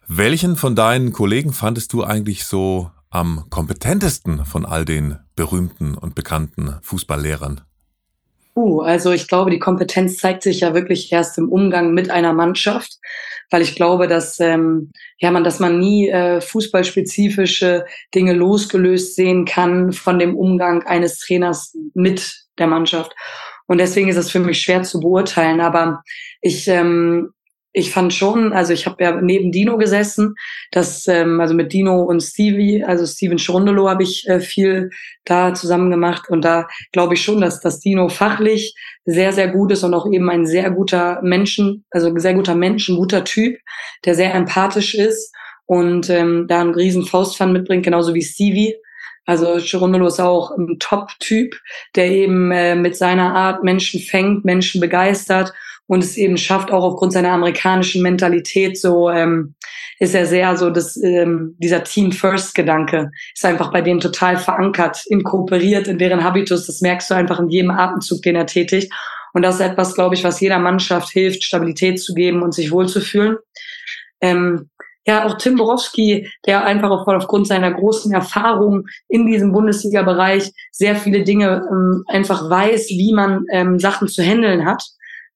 Welchen 0.07 0.55
von 0.55 0.75
deinen 0.75 1.13
Kollegen 1.13 1.53
fandest 1.53 1.93
du 1.93 2.03
eigentlich 2.03 2.45
so 2.45 2.91
am 3.09 3.45
kompetentesten 3.49 4.45
von 4.45 4.65
all 4.65 4.85
den 4.85 5.19
berühmten 5.35 5.95
und 5.95 6.15
bekannten 6.15 6.77
Fußballlehrern? 6.81 7.61
Uh, 8.55 8.81
also 8.81 9.11
ich 9.11 9.27
glaube, 9.27 9.49
die 9.49 9.59
Kompetenz 9.59 10.17
zeigt 10.17 10.43
sich 10.43 10.59
ja 10.59 10.73
wirklich 10.73 11.11
erst 11.11 11.37
im 11.37 11.49
Umgang 11.49 11.93
mit 11.93 12.11
einer 12.11 12.33
Mannschaft, 12.33 12.99
weil 13.49 13.63
ich 13.63 13.75
glaube, 13.75 14.07
dass 14.07 14.39
ähm, 14.39 14.91
ja 15.17 15.31
man, 15.31 15.43
dass 15.43 15.59
man 15.59 15.79
nie 15.79 16.09
äh, 16.09 16.39
fußballspezifische 16.39 17.85
Dinge 18.13 18.33
losgelöst 18.33 19.15
sehen 19.15 19.45
kann 19.45 19.91
von 19.91 20.19
dem 20.19 20.35
Umgang 20.35 20.83
eines 20.83 21.19
Trainers 21.19 21.75
mit 21.95 22.45
der 22.59 22.67
Mannschaft. 22.67 23.13
Und 23.65 23.79
deswegen 23.79 24.09
ist 24.09 24.17
es 24.17 24.29
für 24.29 24.39
mich 24.39 24.61
schwer 24.61 24.83
zu 24.83 24.99
beurteilen. 24.99 25.61
Aber 25.61 26.03
ich, 26.41 26.67
ähm, 26.67 27.31
ich 27.75 27.91
fand 27.91 28.13
schon, 28.13 28.53
also 28.53 28.71
ich 28.71 28.85
habe 28.85 29.03
ja 29.03 29.19
neben 29.19 29.51
Dino 29.51 29.77
gesessen, 29.77 30.35
das, 30.71 31.07
ähm, 31.07 31.41
also 31.41 31.55
mit 31.55 31.73
Dino 31.73 32.03
und 32.03 32.21
Stevie, 32.21 32.83
also 32.83 33.05
Steven 33.07 33.39
Schrundelow 33.39 33.89
habe 33.89 34.03
ich 34.03 34.27
äh, 34.27 34.39
viel 34.39 34.91
da 35.25 35.55
zusammen 35.55 35.89
gemacht. 35.89 36.29
Und 36.29 36.45
da 36.45 36.67
glaube 36.91 37.15
ich 37.15 37.23
schon, 37.23 37.41
dass 37.41 37.61
das 37.61 37.79
Dino 37.79 38.09
fachlich 38.09 38.75
sehr, 39.05 39.33
sehr 39.33 39.47
gut 39.47 39.71
ist 39.71 39.83
und 39.83 39.95
auch 39.95 40.09
eben 40.09 40.29
ein 40.29 40.45
sehr 40.45 40.69
guter 40.69 41.19
Menschen, 41.23 41.83
also 41.89 42.15
sehr 42.19 42.35
guter 42.35 42.53
Mensch, 42.53 42.87
ein 42.89 42.97
guter 42.97 43.23
Typ, 43.23 43.57
der 44.05 44.13
sehr 44.13 44.35
empathisch 44.35 44.93
ist 44.93 45.33
und 45.65 46.11
ähm, 46.11 46.45
da 46.47 46.61
einen 46.61 46.75
riesen 46.75 47.05
Faustpfand 47.05 47.53
mitbringt, 47.53 47.83
genauso 47.83 48.13
wie 48.13 48.21
Stevie. 48.21 48.75
Also 49.25 49.57
Geronimo 49.59 50.07
ist 50.07 50.19
auch 50.19 50.51
ein 50.51 50.77
Top-Typ, 50.79 51.55
der 51.95 52.11
eben 52.11 52.51
äh, 52.51 52.75
mit 52.75 52.95
seiner 52.95 53.33
Art 53.33 53.63
Menschen 53.63 53.99
fängt, 53.99 54.45
Menschen 54.45 54.79
begeistert 54.79 55.53
und 55.93 56.03
es 56.03 56.17
eben 56.17 56.37
schafft, 56.37 56.71
auch 56.71 56.83
aufgrund 56.83 57.13
seiner 57.13 57.31
amerikanischen 57.31 58.01
Mentalität 58.01 58.79
so 58.79 59.09
ähm, 59.09 59.53
ist 59.99 60.15
er 60.15 60.25
sehr 60.25 60.57
so 60.57 60.69
das 60.69 60.97
ähm, 61.01 61.55
dieser 61.59 61.83
Team 61.83 62.11
First 62.11 62.55
Gedanke 62.55 63.11
ist 63.33 63.45
einfach 63.45 63.71
bei 63.71 63.81
denen 63.81 63.99
total 63.99 64.37
verankert, 64.37 65.03
inkorporiert 65.07 65.87
in 65.87 65.99
deren 65.99 66.23
Habitus. 66.23 66.65
Das 66.65 66.81
merkst 66.81 67.11
du 67.11 67.15
einfach 67.15 67.39
in 67.39 67.49
jedem 67.49 67.71
Atemzug, 67.71 68.21
den 68.23 68.35
er 68.35 68.47
tätigt. 68.47 68.91
Und 69.33 69.43
das 69.43 69.55
ist 69.55 69.61
etwas, 69.61 69.95
glaube 69.95 70.15
ich, 70.15 70.23
was 70.23 70.39
jeder 70.39 70.59
Mannschaft 70.59 71.09
hilft, 71.09 71.43
Stabilität 71.43 72.01
zu 72.01 72.13
geben 72.13 72.41
und 72.41 72.53
sich 72.53 72.71
wohlzufühlen. 72.71 73.37
Ähm, 74.21 74.69
ja, 75.05 75.25
auch 75.25 75.37
Tim 75.37 75.57
Borowski, 75.57 76.29
der 76.45 76.63
einfach 76.65 76.89
aufgrund 76.89 77.47
seiner 77.47 77.71
großen 77.73 78.13
Erfahrung 78.13 78.85
in 79.09 79.27
diesem 79.27 79.51
Bundesliga-Bereich 79.51 80.51
sehr 80.71 80.95
viele 80.95 81.23
Dinge 81.23 81.67
ähm, 81.69 82.03
einfach 82.07 82.49
weiß, 82.49 82.89
wie 82.89 83.13
man 83.13 83.45
ähm, 83.51 83.79
Sachen 83.79 84.07
zu 84.07 84.23
handeln 84.23 84.65
hat, 84.65 84.83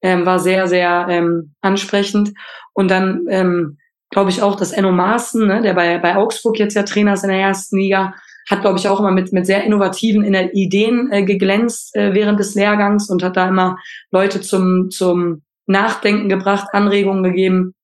ähm, 0.02 0.26
war 0.26 0.40
sehr, 0.40 0.68
sehr 0.68 1.08
ähm, 1.10 1.54
ansprechend. 1.62 2.34
Und 2.74 2.90
dann 2.92 3.26
ähm, 3.30 3.78
glaube 4.10 4.30
ich 4.30 4.42
auch, 4.42 4.56
dass 4.56 4.72
Enno 4.72 4.92
Maaßen, 4.92 5.48
ne, 5.48 5.62
der 5.62 5.74
bei, 5.74 5.98
bei 5.98 6.16
Augsburg 6.16 6.60
jetzt 6.60 6.76
ja 6.76 6.84
Trainer 6.84 7.14
ist 7.14 7.24
in 7.24 7.30
der 7.30 7.40
ersten 7.40 7.78
Liga, 7.78 8.14
hat, 8.50 8.62
glaube 8.62 8.80
ich, 8.80 8.88
auch 8.88 9.00
immer 9.00 9.12
mit, 9.12 9.34
mit 9.34 9.46
sehr 9.46 9.64
innovativen 9.64 10.24
Ideen 10.54 11.12
äh, 11.12 11.24
geglänzt 11.24 11.96
äh, 11.96 12.14
während 12.14 12.40
des 12.40 12.56
Lehrgangs 12.56 13.10
und 13.10 13.22
hat 13.22 13.36
da 13.36 13.48
immer 13.50 13.78
Leute 14.10 14.40
zum, 14.42 14.90
zum 14.90 15.44
Nachdenken 15.66 16.30
gebracht, 16.30 16.70
Anregungen 16.72 17.24
gegeben. 17.24 17.76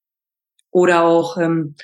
Oder 0.71 1.03
auch, 1.03 1.37
ähm, 1.37 1.75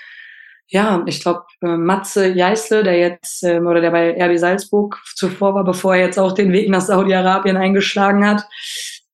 ja, 0.67 1.03
ich 1.07 1.21
glaube, 1.21 1.43
äh, 1.62 1.75
Matze 1.75 2.27
Jeißle, 2.27 2.83
der 2.83 2.98
jetzt, 2.98 3.43
ähm, 3.43 3.67
oder 3.67 3.81
der 3.81 3.91
bei 3.91 4.12
RB 4.12 4.38
Salzburg 4.38 5.00
zuvor 5.15 5.55
war, 5.55 5.65
bevor 5.65 5.95
er 5.95 6.05
jetzt 6.05 6.17
auch 6.17 6.31
den 6.31 6.53
Weg 6.53 6.69
nach 6.69 6.81
Saudi-Arabien 6.81 7.57
eingeschlagen 7.57 8.25
hat. 8.25 8.43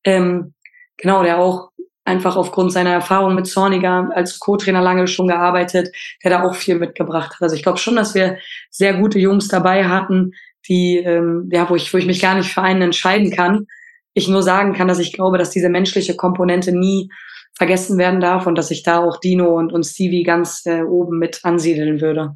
Ähm, 0.03 0.53
genau, 0.97 1.23
der 1.23 1.39
auch 1.39 1.69
einfach 2.05 2.35
aufgrund 2.35 2.71
seiner 2.71 2.91
Erfahrung 2.91 3.35
mit 3.35 3.47
Zorniger 3.47 4.09
als 4.13 4.39
Co-Trainer 4.39 4.81
lange 4.81 5.07
schon 5.07 5.27
gearbeitet, 5.27 5.89
der 6.23 6.31
da 6.31 6.43
auch 6.43 6.55
viel 6.55 6.77
mitgebracht 6.77 7.33
hat. 7.33 7.41
Also 7.41 7.55
ich 7.55 7.63
glaube 7.63 7.79
schon, 7.79 7.95
dass 7.95 8.13
wir 8.13 8.37
sehr 8.69 8.93
gute 8.93 9.19
Jungs 9.19 9.47
dabei 9.47 9.85
hatten, 9.85 10.33
die, 10.67 10.97
ähm, 10.97 11.49
ja, 11.51 11.69
wo 11.69 11.75
ich, 11.75 11.91
wo 11.93 11.97
ich 11.97 12.05
mich 12.05 12.21
gar 12.21 12.35
nicht 12.35 12.53
für 12.53 12.61
einen 12.61 12.83
entscheiden 12.83 13.31
kann. 13.31 13.65
Ich 14.13 14.27
nur 14.27 14.43
sagen 14.43 14.73
kann, 14.73 14.87
dass 14.87 14.99
ich 14.99 15.13
glaube, 15.13 15.37
dass 15.37 15.49
diese 15.49 15.69
menschliche 15.69 16.15
Komponente 16.15 16.71
nie 16.71 17.09
vergessen 17.53 17.97
werden 17.97 18.19
darf 18.19 18.45
und 18.45 18.55
dass 18.55 18.71
ich 18.71 18.83
da 18.83 18.99
auch 18.99 19.19
Dino 19.19 19.57
und, 19.57 19.73
und 19.73 19.83
Stevie 19.83 20.23
ganz 20.23 20.65
äh, 20.65 20.83
oben 20.83 21.17
mit 21.17 21.39
ansiedeln 21.43 22.01
würde. 22.01 22.35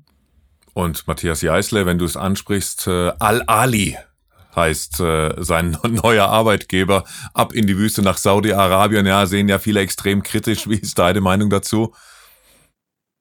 Und 0.73 1.07
Matthias 1.07 1.41
Jeißle, 1.41 1.85
wenn 1.85 1.97
du 1.97 2.05
es 2.05 2.17
ansprichst, 2.17 2.87
äh, 2.87 3.11
Al-Ali 3.19 3.97
heißt 4.55 4.99
äh, 4.99 5.33
sein 5.37 5.77
neuer 5.87 6.27
Arbeitgeber, 6.27 7.03
ab 7.33 7.53
in 7.53 7.67
die 7.67 7.77
Wüste 7.77 8.01
nach 8.01 8.17
Saudi-Arabien. 8.17 9.05
Ja, 9.05 9.25
sehen 9.25 9.49
ja 9.49 9.59
viele 9.59 9.81
extrem 9.81 10.23
kritisch. 10.23 10.69
Wie 10.69 10.79
ist 10.79 10.97
deine 10.99 11.21
Meinung 11.21 11.49
dazu? 11.49 11.93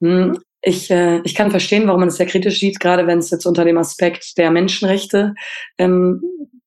Hm, 0.00 0.38
ich, 0.62 0.90
äh, 0.90 1.20
ich 1.24 1.34
kann 1.34 1.50
verstehen, 1.50 1.86
warum 1.86 2.00
man 2.00 2.08
es 2.08 2.16
sehr 2.16 2.26
kritisch 2.26 2.60
sieht, 2.60 2.80
gerade 2.80 3.06
wenn 3.06 3.18
es 3.18 3.30
jetzt 3.30 3.46
unter 3.46 3.64
dem 3.64 3.78
Aspekt 3.78 4.38
der 4.38 4.50
Menschenrechte 4.50 5.34
ähm, 5.78 6.22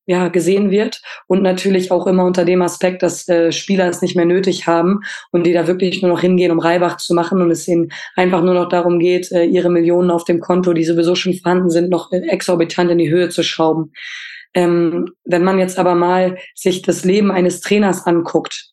ja, 0.06 0.30
gesehen 0.30 0.72
wird 0.72 1.02
und 1.28 1.42
natürlich 1.42 1.92
auch 1.92 2.08
immer 2.08 2.26
unter 2.26 2.44
dem 2.44 2.62
Aspekt, 2.62 3.04
dass 3.04 3.28
äh, 3.30 3.52
Spieler 3.52 3.88
es 3.88 4.02
nicht 4.02 4.16
mehr 4.16 4.26
nötig 4.26 4.68
haben 4.68 5.02
und 5.32 5.46
die 5.46 5.54
da 5.54 5.68
wirklich 5.68 6.02
nur 6.02 6.12
noch 6.12 6.22
hingehen, 6.22 6.52
um 6.52 6.60
Reibach 6.60 6.98
zu 6.98 7.14
machen 7.14 7.42
und 7.42 7.52
es 7.52 7.68
ihnen 7.68 7.92
einfach 8.16 8.42
nur 8.42 8.54
noch 8.54 8.68
darum 8.68 9.00
geht, 9.00 9.32
äh, 9.32 9.46
ihre 9.46 9.70
Millionen 9.70 10.10
auf 10.10 10.24
dem 10.24 10.40
Konto, 10.40 10.74
die 10.74 10.84
sowieso 10.84 11.16
schon 11.16 11.34
vorhanden 11.34 11.70
sind, 11.70 11.90
noch 11.90 12.12
exorbitant 12.12 12.92
in 12.92 12.98
die 12.98 13.10
Höhe 13.10 13.30
zu 13.30 13.44
schrauben. 13.44 13.94
Ähm, 14.54 15.14
wenn 15.24 15.44
man 15.44 15.60
jetzt 15.60 15.80
aber 15.80 15.96
mal 15.96 16.38
sich 16.56 16.82
das 16.82 17.06
Leben 17.06 17.32
eines 17.32 17.62
Trainers 17.62 18.06
anguckt, 18.06 18.71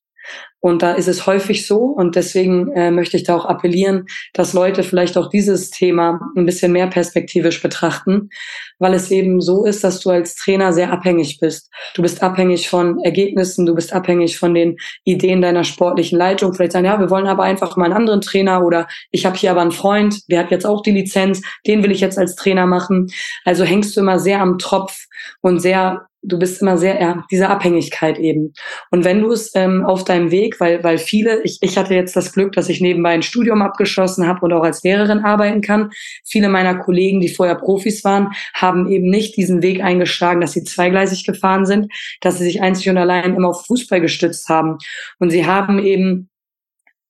und 0.60 0.82
da 0.82 0.92
ist 0.92 1.06
es 1.06 1.26
häufig 1.26 1.66
so 1.66 1.78
und 1.78 2.16
deswegen 2.16 2.72
äh, 2.72 2.90
möchte 2.90 3.16
ich 3.16 3.22
da 3.22 3.36
auch 3.36 3.44
appellieren, 3.44 4.06
dass 4.32 4.54
Leute 4.54 4.82
vielleicht 4.82 5.16
auch 5.16 5.30
dieses 5.30 5.70
Thema 5.70 6.20
ein 6.36 6.46
bisschen 6.46 6.72
mehr 6.72 6.88
perspektivisch 6.88 7.62
betrachten, 7.62 8.30
weil 8.78 8.94
es 8.94 9.10
eben 9.10 9.40
so 9.40 9.64
ist, 9.64 9.84
dass 9.84 10.00
du 10.00 10.10
als 10.10 10.34
Trainer 10.34 10.72
sehr 10.72 10.92
abhängig 10.92 11.38
bist. 11.40 11.70
Du 11.94 12.02
bist 12.02 12.22
abhängig 12.22 12.68
von 12.68 12.98
Ergebnissen, 13.04 13.66
du 13.66 13.74
bist 13.74 13.92
abhängig 13.92 14.38
von 14.38 14.52
den 14.52 14.76
Ideen 15.04 15.42
deiner 15.42 15.62
sportlichen 15.62 16.18
Leitung. 16.18 16.54
Vielleicht 16.54 16.72
sagen, 16.72 16.86
ja, 16.86 16.98
wir 16.98 17.10
wollen 17.10 17.28
aber 17.28 17.44
einfach 17.44 17.76
mal 17.76 17.86
einen 17.86 17.94
anderen 17.94 18.20
Trainer 18.20 18.64
oder 18.64 18.88
ich 19.12 19.26
habe 19.26 19.36
hier 19.36 19.52
aber 19.52 19.62
einen 19.62 19.72
Freund, 19.72 20.28
der 20.28 20.40
hat 20.40 20.50
jetzt 20.50 20.66
auch 20.66 20.82
die 20.82 20.92
Lizenz, 20.92 21.40
den 21.66 21.84
will 21.84 21.92
ich 21.92 22.00
jetzt 22.00 22.18
als 22.18 22.34
Trainer 22.34 22.66
machen. 22.66 23.10
Also 23.44 23.64
hängst 23.64 23.96
du 23.96 24.00
immer 24.00 24.18
sehr 24.18 24.40
am 24.40 24.58
Tropf 24.58 25.06
und 25.40 25.60
sehr 25.60 26.08
du 26.28 26.38
bist 26.38 26.60
immer 26.62 26.78
sehr, 26.78 27.00
ja, 27.00 27.24
diese 27.30 27.48
Abhängigkeit 27.48 28.18
eben. 28.18 28.52
Und 28.90 29.04
wenn 29.04 29.20
du 29.20 29.32
es 29.32 29.52
ähm, 29.54 29.84
auf 29.84 30.04
deinem 30.04 30.30
Weg, 30.30 30.60
weil, 30.60 30.84
weil 30.84 30.98
viele, 30.98 31.42
ich, 31.42 31.58
ich 31.60 31.76
hatte 31.76 31.94
jetzt 31.94 32.14
das 32.14 32.32
Glück, 32.32 32.52
dass 32.52 32.68
ich 32.68 32.80
nebenbei 32.80 33.10
ein 33.10 33.22
Studium 33.22 33.62
abgeschlossen 33.62 34.26
habe 34.26 34.40
und 34.42 34.52
auch 34.52 34.62
als 34.62 34.82
Lehrerin 34.82 35.20
arbeiten 35.20 35.60
kann. 35.60 35.90
Viele 36.24 36.48
meiner 36.48 36.76
Kollegen, 36.76 37.20
die 37.20 37.28
vorher 37.28 37.56
Profis 37.56 38.04
waren, 38.04 38.32
haben 38.54 38.88
eben 38.88 39.08
nicht 39.08 39.36
diesen 39.36 39.62
Weg 39.62 39.82
eingeschlagen, 39.82 40.40
dass 40.40 40.52
sie 40.52 40.64
zweigleisig 40.64 41.24
gefahren 41.24 41.66
sind, 41.66 41.92
dass 42.20 42.38
sie 42.38 42.44
sich 42.44 42.62
einzig 42.62 42.88
und 42.90 42.98
allein 42.98 43.34
immer 43.34 43.48
auf 43.48 43.66
Fußball 43.66 44.00
gestützt 44.00 44.48
haben. 44.48 44.78
Und 45.18 45.30
sie 45.30 45.46
haben 45.46 45.78
eben 45.78 46.27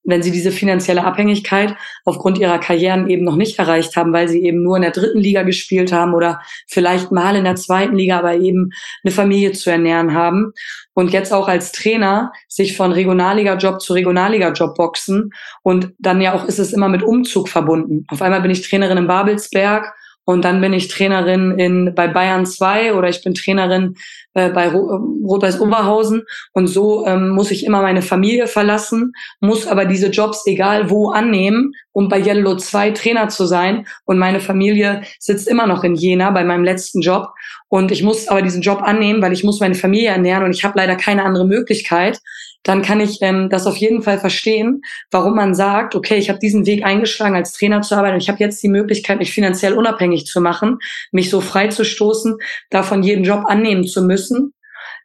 wenn 0.05 0.23
sie 0.23 0.31
diese 0.31 0.52
finanzielle 0.52 1.05
Abhängigkeit 1.05 1.76
aufgrund 2.05 2.38
ihrer 2.38 2.59
Karrieren 2.59 3.09
eben 3.11 3.25
noch 3.25 3.37
nicht 3.37 3.59
erreicht 3.59 3.97
haben, 3.97 4.12
weil 4.12 4.28
sie 4.28 4.43
eben 4.43 4.62
nur 4.62 4.76
in 4.76 4.83
der 4.83 4.90
dritten 4.90 5.19
Liga 5.19 5.43
gespielt 5.43 5.93
haben 5.93 6.14
oder 6.14 6.40
vielleicht 6.67 7.12
mal 7.12 7.37
in 7.37 7.45
der 7.45 7.57
zweiten 7.57 7.97
Liga, 7.97 8.19
aber 8.19 8.37
eben 8.37 8.71
eine 9.05 9.12
Familie 9.12 9.52
zu 9.52 9.71
ernähren 9.71 10.14
haben 10.14 10.52
und 10.95 11.12
jetzt 11.12 11.33
auch 11.33 11.49
als 11.49 11.73
Trainer 11.73 12.33
sich 12.49 12.76
von 12.76 12.93
Regionalliga-Job 12.93 13.81
zu 13.81 13.93
Regionalliga-Job 13.93 14.75
boxen 14.76 15.31
und 15.62 15.93
dann 15.99 16.21
ja 16.21 16.35
auch 16.35 16.45
ist 16.45 16.59
es 16.59 16.73
immer 16.73 16.88
mit 16.88 17.02
Umzug 17.02 17.49
verbunden. 17.49 18.07
Auf 18.09 18.23
einmal 18.23 18.40
bin 18.40 18.50
ich 18.50 18.69
Trainerin 18.69 18.99
in 18.99 19.07
Babelsberg 19.07 19.93
und 20.28 20.44
dann 20.44 20.61
bin 20.61 20.75
ich 20.75 20.88
Trainerin 20.88 21.52
in, 21.52 21.94
bei 21.94 22.06
Bayern 22.06 22.44
2 22.44 22.92
oder 22.92 23.08
ich 23.08 23.23
bin 23.25 23.32
Trainerin 23.32 23.94
äh, 24.35 24.50
bei 24.50 24.68
Rot-Weiß 24.68 25.58
Oberhausen. 25.58 26.25
Und 26.52 26.66
so 26.66 27.06
ähm, 27.06 27.30
muss 27.30 27.50
ich 27.50 27.64
immer 27.64 27.80
meine 27.80 28.02
Familie 28.02 28.47
verlassen, 28.47 29.14
muss 29.40 29.66
aber 29.66 29.87
diese 29.87 30.08
Jobs 30.08 30.47
egal 30.47 30.90
wo 30.90 31.12
annehmen, 31.12 31.73
um 31.92 32.11
bei 32.11 32.20
Yellow 32.20 32.56
2 32.56 32.90
Trainer 32.90 33.30
zu 33.30 33.47
sein. 33.47 33.87
Und 34.04 34.18
meine 34.18 34.40
Familie 34.40 35.00
sitzt 35.18 35.49
immer 35.49 35.66
noch 35.66 35.82
in 35.82 35.94
Jena 35.94 36.30
bei 36.30 36.44
meinem 36.44 36.62
letzten 36.62 37.00
Job. 37.00 37.30
Und 37.68 37.90
ich 37.90 38.02
muss 38.02 38.28
aber 38.28 38.42
diesen 38.42 38.61
Job 38.61 38.82
annehmen, 38.82 39.23
weil 39.23 39.32
ich 39.32 39.44
muss 39.44 39.61
meine 39.61 39.76
Familie 39.76 40.11
ernähren 40.11 40.44
und 40.44 40.54
ich 40.54 40.62
habe 40.62 40.75
leider 40.76 40.97
keine 40.97 41.25
andere 41.25 41.47
Möglichkeit 41.47 42.20
dann 42.62 42.82
kann 42.82 43.00
ich 43.00 43.18
ähm, 43.22 43.48
das 43.50 43.66
auf 43.66 43.76
jeden 43.76 44.02
Fall 44.02 44.18
verstehen, 44.18 44.82
warum 45.10 45.34
man 45.34 45.54
sagt, 45.54 45.94
okay, 45.94 46.16
ich 46.16 46.28
habe 46.28 46.38
diesen 46.38 46.66
Weg 46.66 46.84
eingeschlagen, 46.84 47.34
als 47.34 47.52
Trainer 47.52 47.82
zu 47.82 47.94
arbeiten. 47.94 48.18
Ich 48.18 48.28
habe 48.28 48.40
jetzt 48.40 48.62
die 48.62 48.68
Möglichkeit, 48.68 49.18
mich 49.18 49.32
finanziell 49.32 49.74
unabhängig 49.74 50.26
zu 50.26 50.40
machen, 50.40 50.78
mich 51.12 51.30
so 51.30 51.40
frei 51.40 51.68
zu 51.68 51.84
stoßen, 51.84 52.36
davon 52.70 53.02
jeden 53.02 53.24
Job 53.24 53.44
annehmen 53.46 53.86
zu 53.86 54.02
müssen. 54.02 54.52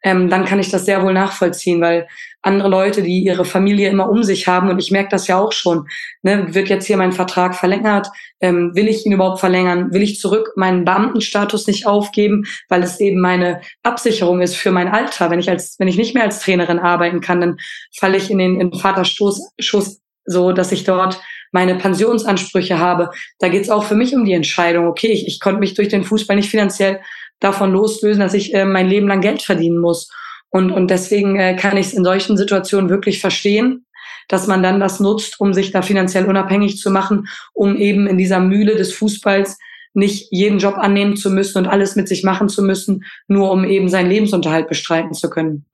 Ähm, 0.04 0.30
dann 0.30 0.46
kann 0.46 0.60
ich 0.60 0.70
das 0.70 0.86
sehr 0.86 1.02
wohl 1.02 1.14
nachvollziehen, 1.14 1.82
weil 1.82 2.08
andere 2.42 2.68
Leute, 2.68 3.02
die 3.02 3.24
ihre 3.24 3.46
Familie 3.46 3.90
immer 3.90 4.10
um 4.10 4.22
sich 4.22 4.48
haben. 4.48 4.70
Und 4.70 4.80
ich 4.80 4.92
merke 4.92 5.10
das 5.10 5.28
ja 5.28 5.40
auch 5.40 5.54
schon. 5.54 5.88
Ne, 6.22 6.54
wird 6.54 6.70
jetzt 6.70 6.86
hier 6.86 6.98
mein 6.98 7.14
Vertrag 7.14 7.56
verlängert? 7.56 8.10
Ähm, 8.42 8.72
will 8.76 8.88
ich 8.88 9.06
ihn 9.06 9.14
überhaupt 9.14 9.40
verlängern? 9.40 9.94
Will 9.94 10.02
ich 10.02 10.20
zurück 10.20 10.52
meinen 10.56 10.84
Beamtenstatus 10.84 11.68
nicht 11.68 11.88
aufgeben, 11.88 12.44
weil 12.68 12.84
es 12.84 13.00
eben 13.00 13.22
meine 13.22 13.62
Absicherung 13.82 14.42
ist 14.42 14.56
für 14.56 14.72
mein 14.72 14.90
Alter? 14.90 15.32
Wenn 15.32 15.40
ich 15.40 15.50
als, 15.50 15.78
wenn 15.80 15.88
ich 15.88 15.98
nicht 15.98 16.14
mehr 16.14 16.24
als 16.24 16.40
Trainerin 16.40 16.80
arbeiten 16.80 17.22
kann, 17.22 17.40
dann 17.40 17.58
falle 17.96 18.18
ich 18.18 18.30
in 18.30 18.38
den, 18.38 18.60
in 18.60 18.74
Vaterstoß, 18.74 19.54
Schuss, 19.60 20.02
so, 20.26 20.52
dass 20.52 20.72
ich 20.72 20.84
dort 20.84 21.22
meine 21.52 21.76
Pensionsansprüche 21.76 22.80
habe. 22.80 23.10
Da 23.40 23.48
geht 23.48 23.64
es 23.64 23.70
auch 23.70 23.84
für 23.84 23.96
mich 23.96 24.16
um 24.16 24.26
die 24.26 24.34
Entscheidung. 24.34 24.88
Okay, 24.88 25.08
ich, 25.08 25.28
ich 25.28 25.40
konnte 25.40 25.60
mich 25.60 25.76
durch 25.76 25.88
den 25.88 26.04
Fußball 26.04 26.36
nicht 26.36 26.50
finanziell 26.50 27.02
davon 27.40 27.72
loslösen, 27.72 28.22
dass 28.22 28.34
ich 28.34 28.54
äh, 28.54 28.66
mein 28.66 28.88
Leben 28.88 29.08
lang 29.08 29.22
Geld 29.22 29.42
verdienen 29.42 29.78
muss. 29.78 30.10
Und, 30.50 30.72
und 30.72 30.90
deswegen 30.90 31.36
äh, 31.36 31.56
kann 31.56 31.78
ich 31.78 31.88
es 31.88 31.94
in 31.94 32.04
solchen 32.04 32.38
Situationen 32.38 32.90
wirklich 32.90 33.20
verstehen, 33.20 33.86
dass 34.28 34.48
man 34.48 34.64
dann 34.64 34.80
das 34.80 35.00
nutzt, 35.00 35.40
um 35.40 35.54
sich 35.54 35.72
da 35.72 35.82
finanziell 35.82 36.26
unabhängig 36.26 36.78
zu 36.78 36.92
machen, 36.92 37.28
um 37.54 37.76
eben 37.76 38.08
in 38.08 38.18
dieser 38.18 38.40
Mühle 38.40 38.76
des 38.76 38.94
Fußballs 38.94 39.58
nicht 39.94 40.28
jeden 40.32 40.60
Job 40.60 40.76
annehmen 40.78 41.16
zu 41.16 41.30
müssen 41.30 41.60
und 41.60 41.68
alles 41.68 41.96
mit 41.96 42.08
sich 42.08 42.24
machen 42.24 42.50
zu 42.50 42.64
müssen, 42.64 43.04
nur 43.28 43.52
um 43.52 43.64
eben 43.64 43.90
seinen 43.90 44.10
Lebensunterhalt 44.10 44.68
bestreiten 44.68 45.14
zu 45.14 45.30
können. 45.30 45.66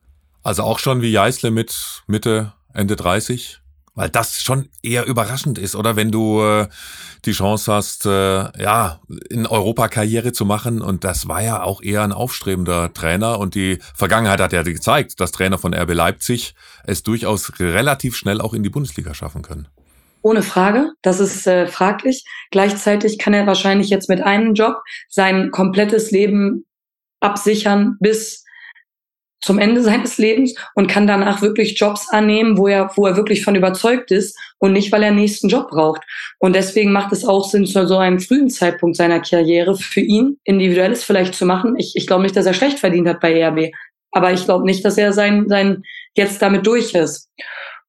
Also 0.43 0.63
auch 0.63 0.79
schon 0.79 1.01
wie 1.01 1.11
Jeißle 1.11 1.51
mit 1.51 2.03
Mitte, 2.07 2.53
Ende 2.73 2.95
30? 2.95 3.59
Weil 3.99 4.09
das 4.09 4.41
schon 4.41 4.69
eher 4.81 5.07
überraschend 5.07 5.57
ist, 5.57 5.75
oder? 5.75 5.97
Wenn 5.97 6.09
du 6.09 6.41
äh, 6.41 6.67
die 7.25 7.33
Chance 7.33 7.73
hast, 7.73 8.05
äh, 8.05 8.09
ja, 8.09 9.01
in 9.29 9.45
Europa 9.45 9.89
Karriere 9.89 10.31
zu 10.31 10.45
machen. 10.45 10.81
Und 10.81 11.03
das 11.03 11.27
war 11.27 11.43
ja 11.43 11.63
auch 11.63 11.81
eher 11.81 12.03
ein 12.03 12.13
aufstrebender 12.13 12.93
Trainer. 12.93 13.39
Und 13.39 13.55
die 13.55 13.79
Vergangenheit 13.93 14.39
hat 14.39 14.53
ja 14.53 14.63
gezeigt, 14.63 15.19
dass 15.19 15.33
Trainer 15.33 15.57
von 15.57 15.73
RB 15.73 15.93
Leipzig 15.93 16.55
es 16.85 17.03
durchaus 17.03 17.59
relativ 17.59 18.15
schnell 18.15 18.39
auch 18.39 18.53
in 18.53 18.63
die 18.63 18.69
Bundesliga 18.69 19.13
schaffen 19.13 19.41
können. 19.41 19.67
Ohne 20.21 20.43
Frage, 20.43 20.93
das 21.01 21.19
ist 21.19 21.45
äh, 21.45 21.67
fraglich. 21.67 22.23
Gleichzeitig 22.51 23.19
kann 23.19 23.33
er 23.33 23.47
wahrscheinlich 23.47 23.89
jetzt 23.89 24.07
mit 24.07 24.21
einem 24.21 24.53
Job 24.53 24.77
sein 25.09 25.51
komplettes 25.51 26.11
Leben 26.11 26.65
absichern 27.19 27.97
bis 27.99 28.45
zum 29.41 29.57
Ende 29.59 29.81
seines 29.81 30.17
Lebens 30.17 30.55
und 30.75 30.87
kann 30.87 31.07
danach 31.07 31.41
wirklich 31.41 31.79
Jobs 31.79 32.09
annehmen, 32.09 32.57
wo 32.57 32.67
er, 32.67 32.91
wo 32.95 33.05
er 33.05 33.15
wirklich 33.15 33.43
von 33.43 33.55
überzeugt 33.55 34.11
ist 34.11 34.37
und 34.59 34.73
nicht, 34.73 34.91
weil 34.91 35.03
er 35.03 35.09
einen 35.09 35.17
nächsten 35.17 35.47
Job 35.47 35.69
braucht. 35.69 36.01
Und 36.39 36.55
deswegen 36.55 36.91
macht 36.91 37.11
es 37.13 37.25
auch 37.25 37.49
Sinn, 37.49 37.65
zu 37.65 37.87
so 37.87 37.97
einem 37.97 38.19
frühen 38.19 38.49
Zeitpunkt 38.49 38.97
seiner 38.97 39.21
Karriere 39.21 39.75
für 39.75 40.01
ihn 40.01 40.37
individuelles 40.43 41.03
vielleicht 41.03 41.35
zu 41.35 41.45
machen. 41.45 41.75
Ich, 41.77 41.93
ich 41.95 42.07
glaube 42.07 42.23
nicht, 42.23 42.35
dass 42.35 42.45
er 42.45 42.53
schlecht 42.53 42.79
verdient 42.79 43.07
hat 43.07 43.21
bei 43.21 43.33
ERB, 43.33 43.71
aber 44.11 44.33
ich 44.33 44.45
glaube 44.45 44.65
nicht, 44.65 44.83
dass 44.83 44.97
er 44.97 45.13
sein, 45.13 45.47
sein 45.47 45.83
jetzt 46.15 46.41
damit 46.41 46.65
durch 46.65 46.93
ist. 46.93 47.29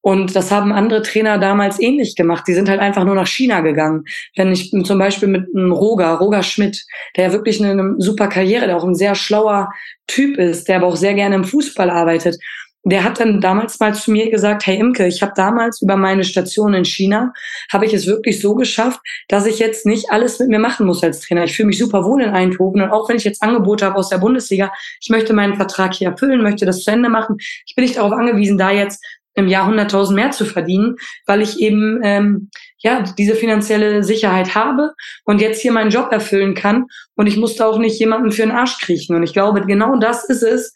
Und 0.03 0.35
das 0.35 0.51
haben 0.51 0.73
andere 0.73 1.03
Trainer 1.03 1.39
damals 1.39 1.79
ähnlich 1.79 2.17
gemacht. 2.17 2.45
Die 2.49 2.55
sind 2.55 2.69
halt 2.69 2.81
einfach 2.81 3.05
nur 3.05 3.15
nach 3.15 3.27
China 3.27 3.61
gegangen. 3.61 4.05
Wenn 4.35 4.51
ich 4.51 4.71
zum 4.71 4.99
Beispiel 4.99 5.29
mit 5.29 5.49
einem 5.55 5.73
Roger, 5.73 6.15
Roger 6.15 6.43
Schmidt, 6.43 6.85
der 7.17 7.27
ja 7.27 7.33
wirklich 7.33 7.63
eine, 7.63 7.97
super 7.99 8.29
Karriere, 8.29 8.67
der 8.67 8.77
auch 8.77 8.85
ein 8.85 8.95
sehr 8.95 9.15
schlauer 9.15 9.71
Typ 10.07 10.39
ist, 10.39 10.69
der 10.69 10.77
aber 10.77 10.87
auch 10.87 10.97
sehr 10.97 11.15
gerne 11.15 11.35
im 11.35 11.45
Fußball 11.45 11.91
arbeitet 11.91 12.37
der 12.85 13.05
hat 13.05 13.21
dann 13.21 13.41
damals 13.41 13.79
mal 13.79 13.95
zu 13.95 14.11
mir 14.11 14.31
gesagt, 14.31 14.67
hey 14.67 14.79
Imke, 14.79 15.07
ich 15.07 15.21
habe 15.21 15.33
damals 15.37 15.83
über 15.83 15.97
meine 15.97 16.25
Station 16.25 16.73
in 16.73 16.85
China, 16.85 17.33
habe 17.71 17.85
ich 17.85 17.93
es 17.93 18.07
wirklich 18.07 18.41
so 18.41 18.55
geschafft, 18.55 19.01
dass 19.29 19.47
ich 19.47 19.59
jetzt 19.59 19.85
nicht 19.85 20.11
alles 20.11 20.39
mit 20.39 20.49
mir 20.49 20.59
machen 20.59 20.87
muss 20.87 21.03
als 21.03 21.21
Trainer. 21.21 21.45
Ich 21.45 21.55
fühle 21.55 21.67
mich 21.67 21.79
super 21.79 22.05
wohl 22.05 22.23
in 22.23 22.31
Eindhoven 22.31 22.81
und 22.81 22.91
auch 22.91 23.09
wenn 23.09 23.17
ich 23.17 23.25
jetzt 23.25 23.43
Angebote 23.43 23.85
habe 23.85 23.97
aus 23.97 24.09
der 24.09 24.19
Bundesliga, 24.19 24.73
ich 25.01 25.11
möchte 25.11 25.35
meinen 25.35 25.57
Vertrag 25.57 25.95
hier 25.95 26.09
erfüllen, 26.09 26.43
möchte 26.43 26.65
das 26.65 26.83
zu 26.83 26.91
Ende 26.91 27.11
machen. 27.11 27.37
Ich 27.67 27.75
bin 27.75 27.85
nicht 27.85 27.99
darauf 27.99 28.13
angewiesen, 28.13 28.57
da 28.57 28.71
jetzt 28.71 29.05
im 29.35 29.49
Jahr 29.49 29.69
100.000 29.69 30.15
mehr 30.15 30.31
zu 30.31 30.45
verdienen, 30.45 30.97
weil 31.27 31.41
ich 31.41 31.61
eben 31.61 32.01
ähm, 32.03 32.51
ja 32.79 33.05
diese 33.17 33.35
finanzielle 33.35 34.03
Sicherheit 34.03 34.55
habe 34.55 34.93
und 35.25 35.41
jetzt 35.41 35.63
hier 35.63 35.73
meinen 35.73 35.91
Job 35.91 36.13
erfüllen 36.13 36.55
kann 36.55 36.87
und 37.15 37.27
ich 37.27 37.37
musste 37.37 37.67
auch 37.67 37.79
nicht 37.79 37.99
jemanden 37.99 38.33
für 38.33 38.43
den 38.43 38.51
Arsch 38.51 38.79
kriechen. 38.79 39.15
Und 39.15 39.23
ich 39.23 39.33
glaube, 39.33 39.61
genau 39.63 39.97
das 39.97 40.25
ist 40.25 40.43
es, 40.43 40.73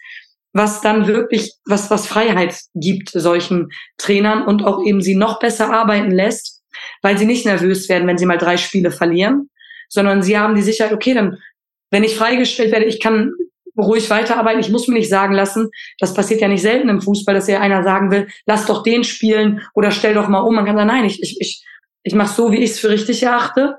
was 0.52 0.80
dann 0.80 1.08
wirklich, 1.08 1.54
was, 1.66 1.90
was 1.90 2.06
Freiheit 2.06 2.56
gibt 2.74 3.10
solchen 3.10 3.70
Trainern 3.98 4.46
und 4.46 4.64
auch 4.64 4.84
eben 4.84 5.02
sie 5.02 5.16
noch 5.16 5.40
besser 5.40 5.72
arbeiten 5.72 6.12
lässt, 6.12 6.62
weil 7.02 7.18
sie 7.18 7.26
nicht 7.26 7.44
nervös 7.44 7.88
werden, 7.88 8.06
wenn 8.06 8.18
sie 8.18 8.26
mal 8.26 8.38
drei 8.38 8.56
Spiele 8.56 8.92
verlieren, 8.92 9.50
sondern 9.88 10.22
sie 10.22 10.38
haben 10.38 10.54
die 10.54 10.62
Sicherheit, 10.62 10.92
okay, 10.92 11.12
dann, 11.12 11.38
wenn 11.90 12.04
ich 12.04 12.16
freigestellt 12.16 12.70
werde, 12.70 12.86
ich 12.86 13.00
kann 13.00 13.32
ruhig 13.76 14.08
weiterarbeiten. 14.10 14.60
Ich 14.60 14.70
muss 14.70 14.88
mir 14.88 14.94
nicht 14.94 15.08
sagen 15.08 15.34
lassen, 15.34 15.70
das 15.98 16.14
passiert 16.14 16.40
ja 16.40 16.48
nicht 16.48 16.62
selten 16.62 16.88
im 16.88 17.00
Fußball, 17.00 17.34
dass 17.34 17.48
ja 17.48 17.60
einer 17.60 17.82
sagen 17.82 18.10
will, 18.10 18.28
lass 18.46 18.66
doch 18.66 18.82
den 18.82 19.04
spielen 19.04 19.62
oder 19.74 19.90
stell 19.90 20.14
doch 20.14 20.28
mal 20.28 20.40
um. 20.40 20.54
Man 20.54 20.66
kann 20.66 20.76
sagen, 20.76 20.88
nein, 20.88 21.04
ich, 21.04 21.22
ich, 21.22 21.40
ich, 21.40 21.64
ich 22.02 22.14
mache 22.14 22.34
so, 22.34 22.52
wie 22.52 22.62
ich 22.62 22.70
es 22.70 22.80
für 22.80 22.90
richtig 22.90 23.22
erachte. 23.22 23.78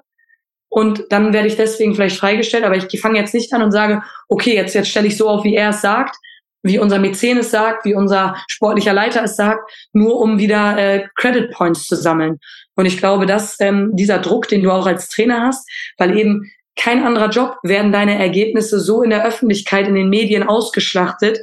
Und 0.69 1.05
dann 1.09 1.31
werde 1.31 1.47
ich 1.47 1.55
deswegen 1.55 1.95
vielleicht 1.95 2.17
freigestellt, 2.17 2.65
aber 2.65 2.75
ich 2.75 2.99
fange 2.99 3.17
jetzt 3.17 3.33
nicht 3.33 3.53
an 3.53 3.61
und 3.61 3.71
sage, 3.71 4.03
okay, 4.27 4.55
jetzt, 4.55 4.75
jetzt 4.75 4.89
stelle 4.89 5.07
ich 5.07 5.15
so 5.15 5.29
auf, 5.29 5.45
wie 5.45 5.55
er 5.55 5.69
es 5.69 5.81
sagt, 5.81 6.17
wie 6.63 6.79
unser 6.79 6.99
Mäzen 6.99 7.37
es 7.37 7.51
sagt, 7.51 7.85
wie 7.85 7.93
unser 7.93 8.35
sportlicher 8.47 8.91
Leiter 8.91 9.23
es 9.23 9.35
sagt, 9.35 9.71
nur 9.93 10.19
um 10.19 10.39
wieder 10.39 10.77
äh, 10.77 11.07
Credit 11.15 11.51
Points 11.51 11.85
zu 11.85 11.95
sammeln. 11.95 12.39
Und 12.75 12.87
ich 12.87 12.97
glaube, 12.97 13.25
dass 13.25 13.57
ähm, 13.59 13.91
dieser 13.93 14.17
Druck, 14.17 14.47
den 14.47 14.63
du 14.63 14.71
auch 14.71 14.87
als 14.87 15.07
Trainer 15.07 15.43
hast, 15.43 15.69
weil 15.97 16.17
eben 16.17 16.51
kein 16.75 17.03
anderer 17.03 17.29
Job 17.29 17.57
werden 17.63 17.91
deine 17.91 18.19
Ergebnisse 18.19 18.79
so 18.79 19.03
in 19.03 19.09
der 19.09 19.25
Öffentlichkeit, 19.25 19.87
in 19.87 19.95
den 19.95 20.09
Medien 20.09 20.43
ausgeschlachtet. 20.43 21.39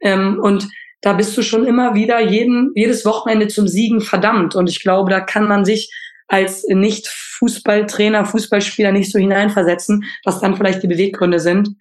Ähm, 0.00 0.38
und 0.40 0.68
da 1.00 1.12
bist 1.12 1.36
du 1.36 1.42
schon 1.42 1.66
immer 1.66 1.94
wieder 1.94 2.20
jeden, 2.20 2.72
jedes 2.74 3.04
Wochenende 3.04 3.48
zum 3.48 3.68
Siegen 3.68 4.00
verdammt. 4.00 4.54
Und 4.54 4.68
ich 4.68 4.82
glaube, 4.82 5.10
da 5.10 5.20
kann 5.20 5.48
man 5.48 5.64
sich 5.64 5.92
als 6.28 6.64
Nicht-Fußballtrainer, 6.68 8.24
Fußballspieler 8.24 8.92
nicht 8.92 9.12
so 9.12 9.18
hineinversetzen, 9.18 10.04
was 10.24 10.40
dann 10.40 10.56
vielleicht 10.56 10.82
die 10.82 10.88
Beweggründe 10.88 11.40
sind 11.40 11.76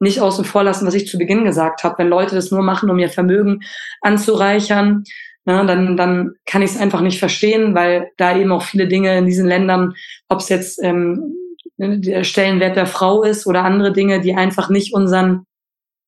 nicht 0.00 0.20
außen 0.20 0.44
vor 0.44 0.64
lassen, 0.64 0.86
was 0.86 0.94
ich 0.94 1.08
zu 1.08 1.18
Beginn 1.18 1.44
gesagt 1.44 1.84
habe. 1.84 1.98
Wenn 1.98 2.08
Leute 2.08 2.34
das 2.34 2.50
nur 2.50 2.62
machen, 2.62 2.90
um 2.90 2.98
ihr 2.98 3.10
Vermögen 3.10 3.60
anzureichern, 4.00 5.04
ne, 5.44 5.64
dann, 5.66 5.96
dann 5.96 6.34
kann 6.46 6.62
ich 6.62 6.70
es 6.70 6.80
einfach 6.80 7.00
nicht 7.00 7.18
verstehen, 7.18 7.74
weil 7.74 8.10
da 8.16 8.36
eben 8.36 8.52
auch 8.52 8.62
viele 8.62 8.86
Dinge 8.86 9.16
in 9.18 9.26
diesen 9.26 9.46
Ländern, 9.46 9.94
ob 10.28 10.40
es 10.40 10.48
jetzt 10.48 10.82
ähm, 10.82 11.34
der 11.78 12.24
Stellenwert 12.24 12.76
der 12.76 12.86
Frau 12.86 13.22
ist 13.22 13.46
oder 13.46 13.64
andere 13.64 13.92
Dinge, 13.92 14.20
die 14.20 14.34
einfach 14.34 14.68
nicht 14.68 14.92
unseren 14.92 15.46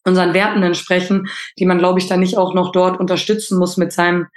unseren 0.04 0.34
Werten 0.34 0.62
entsprechen, 0.62 1.28
die 1.58 1.66
man, 1.66 1.78
glaube 1.78 1.98
ich, 1.98 2.06
dann 2.06 2.20
nicht 2.20 2.38
auch 2.38 2.54
noch 2.54 2.72
dort 2.72 2.98
unterstützen 2.98 3.58
muss 3.58 3.76
mit 3.76 3.92
seinem 3.92 4.28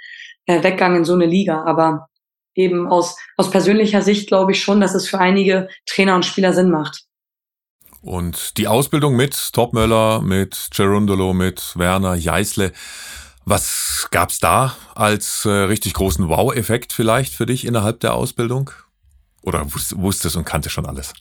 äh, 0.46 0.62
Weggang 0.62 0.96
in 0.96 1.04
so 1.04 1.14
eine 1.14 1.26
Liga. 1.26 1.64
Aber 1.64 2.08
eben 2.54 2.86
aus, 2.86 3.16
aus 3.36 3.50
persönlicher 3.50 4.02
Sicht 4.02 4.28
glaube 4.28 4.52
ich 4.52 4.62
schon, 4.62 4.80
dass 4.80 4.94
es 4.94 5.08
für 5.08 5.18
einige 5.18 5.68
Trainer 5.86 6.14
und 6.14 6.24
Spieler 6.24 6.52
Sinn 6.52 6.70
macht. 6.70 7.04
Und 8.00 8.58
die 8.58 8.68
Ausbildung 8.68 9.16
mit 9.16 9.52
Topmöller, 9.54 10.20
mit 10.20 10.68
Gerundolo, 10.76 11.32
mit 11.32 11.72
Werner 11.76 12.14
Jeißle, 12.14 12.72
was 13.46 14.08
gab's 14.10 14.38
da 14.38 14.76
als 14.94 15.44
äh, 15.46 15.50
richtig 15.50 15.94
großen 15.94 16.28
Wow-Effekt 16.28 16.92
vielleicht 16.92 17.32
für 17.32 17.46
dich 17.46 17.66
innerhalb 17.66 18.00
der 18.00 18.14
Ausbildung? 18.14 18.70
Oder 19.44 19.66
wusstest 19.66 20.36
und 20.36 20.44
kannte 20.44 20.70
schon 20.70 20.86
alles? 20.86 21.12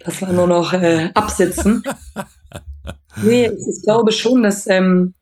Das 0.00 0.22
war 0.22 0.32
nur 0.32 0.46
noch 0.46 0.72
äh, 0.72 1.10
absitzen. 1.14 1.82
nee, 3.22 3.46
ich 3.46 3.82
glaube 3.82 4.12
schon, 4.12 4.42
dass 4.42 4.66
ähm, 4.66 5.14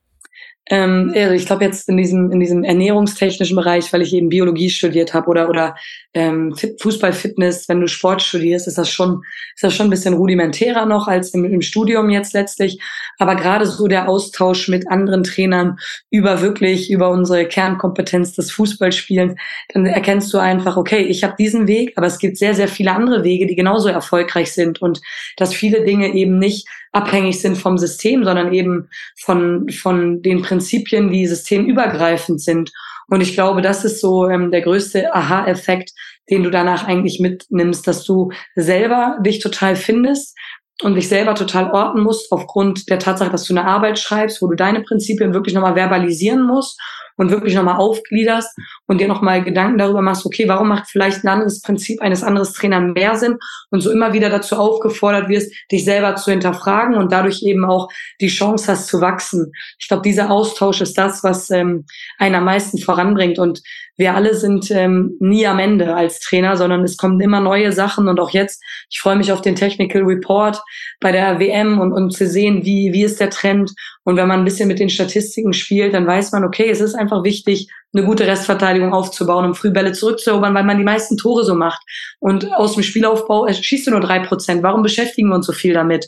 ähm, 0.69 1.13
ich 1.13 1.45
glaube 1.45 1.63
jetzt 1.63 1.87
in 1.87 1.97
diesem, 1.97 2.31
in 2.31 2.39
diesem 2.39 2.63
ernährungstechnischen 2.63 3.55
Bereich, 3.55 3.91
weil 3.93 4.01
ich 4.01 4.13
eben 4.13 4.29
Biologie 4.29 4.69
studiert 4.69 5.13
habe 5.13 5.29
oder, 5.29 5.49
oder 5.49 5.75
ähm, 6.13 6.55
Fußball, 6.81 7.13
Fitness, 7.13 7.69
wenn 7.69 7.79
du 7.79 7.87
Sport 7.87 8.21
studierst, 8.21 8.67
ist 8.67 8.77
das 8.77 8.89
schon, 8.89 9.21
ist 9.55 9.63
das 9.63 9.73
schon 9.73 9.87
ein 9.87 9.91
bisschen 9.91 10.13
rudimentärer 10.13 10.85
noch 10.85 11.07
als 11.07 11.33
im, 11.33 11.45
im 11.45 11.61
Studium 11.61 12.09
jetzt 12.09 12.33
letztlich. 12.33 12.81
Aber 13.17 13.35
gerade 13.35 13.65
so 13.65 13.87
der 13.87 14.09
Austausch 14.09 14.67
mit 14.67 14.89
anderen 14.89 15.23
Trainern 15.23 15.77
über 16.09 16.41
wirklich, 16.41 16.91
über 16.91 17.09
unsere 17.11 17.45
Kernkompetenz 17.45 18.33
des 18.33 18.51
Fußballspielens, 18.51 19.39
dann 19.73 19.85
erkennst 19.85 20.33
du 20.33 20.37
einfach, 20.37 20.75
okay, 20.75 21.01
ich 21.01 21.23
habe 21.23 21.35
diesen 21.37 21.67
Weg, 21.67 21.93
aber 21.95 22.07
es 22.07 22.19
gibt 22.19 22.37
sehr, 22.37 22.53
sehr 22.53 22.67
viele 22.67 22.91
andere 22.91 23.23
Wege, 23.23 23.47
die 23.47 23.55
genauso 23.55 23.89
erfolgreich 23.89 24.51
sind 24.51 24.81
und 24.81 25.01
dass 25.37 25.53
viele 25.53 25.83
Dinge 25.85 26.13
eben 26.13 26.39
nicht 26.39 26.67
abhängig 26.97 27.39
sind 27.39 27.57
vom 27.57 27.77
System, 27.77 28.23
sondern 28.23 28.51
eben 28.53 28.89
von, 29.19 29.69
von 29.69 30.21
den 30.21 30.41
Prinzipien, 30.41 31.11
die 31.11 31.27
systemübergreifend 31.27 32.41
sind. 32.41 32.71
Und 33.07 33.21
ich 33.21 33.33
glaube, 33.33 33.61
das 33.61 33.85
ist 33.85 34.01
so 34.01 34.27
ähm, 34.27 34.51
der 34.51 34.61
größte 34.61 35.13
Aha-Effekt, 35.13 35.91
den 36.29 36.43
du 36.43 36.49
danach 36.49 36.85
eigentlich 36.85 37.19
mitnimmst, 37.19 37.87
dass 37.87 38.03
du 38.03 38.31
selber 38.55 39.17
dich 39.21 39.39
total 39.39 39.75
findest 39.75 40.35
und 40.83 40.95
dich 40.95 41.07
selber 41.07 41.35
total 41.35 41.71
orten 41.71 42.01
musst 42.01 42.31
aufgrund 42.31 42.89
der 42.89 42.99
Tatsache, 42.99 43.31
dass 43.31 43.45
du 43.45 43.53
eine 43.53 43.65
Arbeit 43.65 43.97
schreibst, 43.97 44.41
wo 44.41 44.47
du 44.47 44.55
deine 44.55 44.81
Prinzipien 44.81 45.33
wirklich 45.33 45.55
nochmal 45.55 45.75
verbalisieren 45.75 46.45
musst 46.45 46.79
und 47.17 47.31
wirklich 47.31 47.55
nochmal 47.55 47.77
aufgliederst 47.77 48.57
und 48.85 49.01
dir 49.01 49.07
nochmal 49.07 49.43
Gedanken 49.43 49.77
darüber 49.77 50.01
machst, 50.01 50.25
okay, 50.25 50.47
warum 50.47 50.69
macht 50.69 50.89
vielleicht 50.89 51.23
ein 51.23 51.27
anderes 51.27 51.61
Prinzip 51.61 52.01
eines 52.01 52.23
anderen 52.23 52.47
Trainers 52.47 52.93
mehr 52.93 53.15
Sinn? 53.15 53.37
Und 53.69 53.81
so 53.81 53.91
immer 53.91 54.13
wieder 54.13 54.29
dazu 54.29 54.55
aufgefordert 54.55 55.27
wirst, 55.27 55.51
dich 55.71 55.83
selber 55.83 56.15
zu 56.15 56.31
hinterfragen 56.31 56.95
und 56.95 57.11
dadurch 57.11 57.43
eben 57.43 57.65
auch 57.65 57.89
die 58.21 58.27
Chance 58.27 58.71
hast 58.71 58.87
zu 58.87 59.01
wachsen. 59.01 59.51
Ich 59.79 59.87
glaube, 59.87 60.03
dieser 60.03 60.31
Austausch 60.31 60.81
ist 60.81 60.97
das, 60.97 61.23
was 61.23 61.49
ähm, 61.49 61.85
einen 62.17 62.35
am 62.35 62.45
meisten 62.45 62.77
voranbringt. 62.77 63.39
Und 63.39 63.61
wir 63.97 64.13
alle 64.13 64.35
sind 64.35 64.69
ähm, 64.69 65.17
nie 65.19 65.47
am 65.47 65.57
Ende 65.57 65.95
als 65.95 66.19
Trainer, 66.19 66.55
sondern 66.55 66.83
es 66.83 66.97
kommen 66.97 67.19
immer 67.19 67.39
neue 67.39 67.71
Sachen. 67.71 68.07
Und 68.07 68.19
auch 68.19 68.29
jetzt, 68.29 68.63
ich 68.89 68.99
freue 68.99 69.15
mich 69.15 69.31
auf 69.31 69.41
den 69.41 69.55
Technical 69.55 70.03
Report 70.03 70.61
bei 70.99 71.11
der 71.11 71.39
WM 71.39 71.79
und, 71.79 71.93
und 71.93 72.11
zu 72.11 72.27
sehen, 72.27 72.63
wie, 72.63 72.93
wie 72.93 73.03
ist 73.03 73.19
der 73.19 73.31
Trend. 73.31 73.73
Und 74.03 74.15
wenn 74.15 74.27
man 74.27 74.39
ein 74.39 74.45
bisschen 74.45 74.67
mit 74.67 74.79
den 74.79 74.89
Statistiken 74.89 75.53
spielt, 75.53 75.93
dann 75.95 76.05
weiß 76.05 76.31
man, 76.31 76.43
okay, 76.43 76.69
es 76.69 76.79
ist 76.79 76.93
einfach 76.93 77.06
wichtig, 77.11 77.69
eine 77.93 78.05
gute 78.05 78.27
Restverteidigung 78.27 78.93
aufzubauen, 78.93 79.45
um 79.45 79.55
früh 79.55 79.71
Bälle 79.71 79.93
zurückzuerobern, 79.93 80.53
weil 80.53 80.63
man 80.63 80.77
die 80.77 80.83
meisten 80.83 81.17
Tore 81.17 81.43
so 81.43 81.55
macht. 81.55 81.81
Und 82.19 82.53
aus 82.53 82.73
dem 82.73 82.83
Spielaufbau 82.83 83.47
schießt 83.51 83.87
du 83.87 83.91
nur 83.91 84.01
drei 84.01 84.19
Prozent. 84.19 84.63
Warum 84.63 84.83
beschäftigen 84.83 85.29
wir 85.29 85.35
uns 85.35 85.45
so 85.45 85.53
viel 85.53 85.73
damit? 85.73 86.07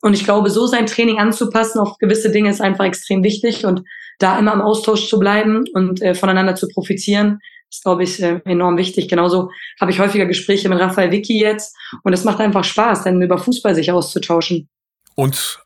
Und 0.00 0.14
ich 0.14 0.24
glaube, 0.24 0.50
so 0.50 0.66
sein 0.66 0.86
Training 0.86 1.18
anzupassen 1.18 1.80
auf 1.80 1.98
gewisse 1.98 2.30
Dinge 2.30 2.50
ist 2.50 2.60
einfach 2.60 2.84
extrem 2.84 3.22
wichtig 3.22 3.66
und 3.66 3.82
da 4.18 4.38
immer 4.38 4.52
im 4.52 4.60
Austausch 4.60 5.08
zu 5.08 5.18
bleiben 5.18 5.64
und 5.74 6.02
äh, 6.02 6.14
voneinander 6.14 6.54
zu 6.54 6.68
profitieren, 6.68 7.40
ist, 7.70 7.82
glaube 7.82 8.04
ich, 8.04 8.22
äh, 8.22 8.40
enorm 8.44 8.76
wichtig. 8.76 9.08
Genauso 9.08 9.50
habe 9.80 9.90
ich 9.90 10.00
häufiger 10.00 10.26
Gespräche 10.26 10.68
mit 10.68 10.78
Raphael 10.78 11.10
Vicky 11.10 11.40
jetzt 11.40 11.76
und 12.02 12.12
es 12.12 12.24
macht 12.24 12.40
einfach 12.40 12.64
Spaß, 12.64 13.04
denn 13.04 13.20
über 13.20 13.38
Fußball 13.38 13.74
sich 13.74 13.92
auszutauschen. 13.92 14.68
Und 15.14 15.60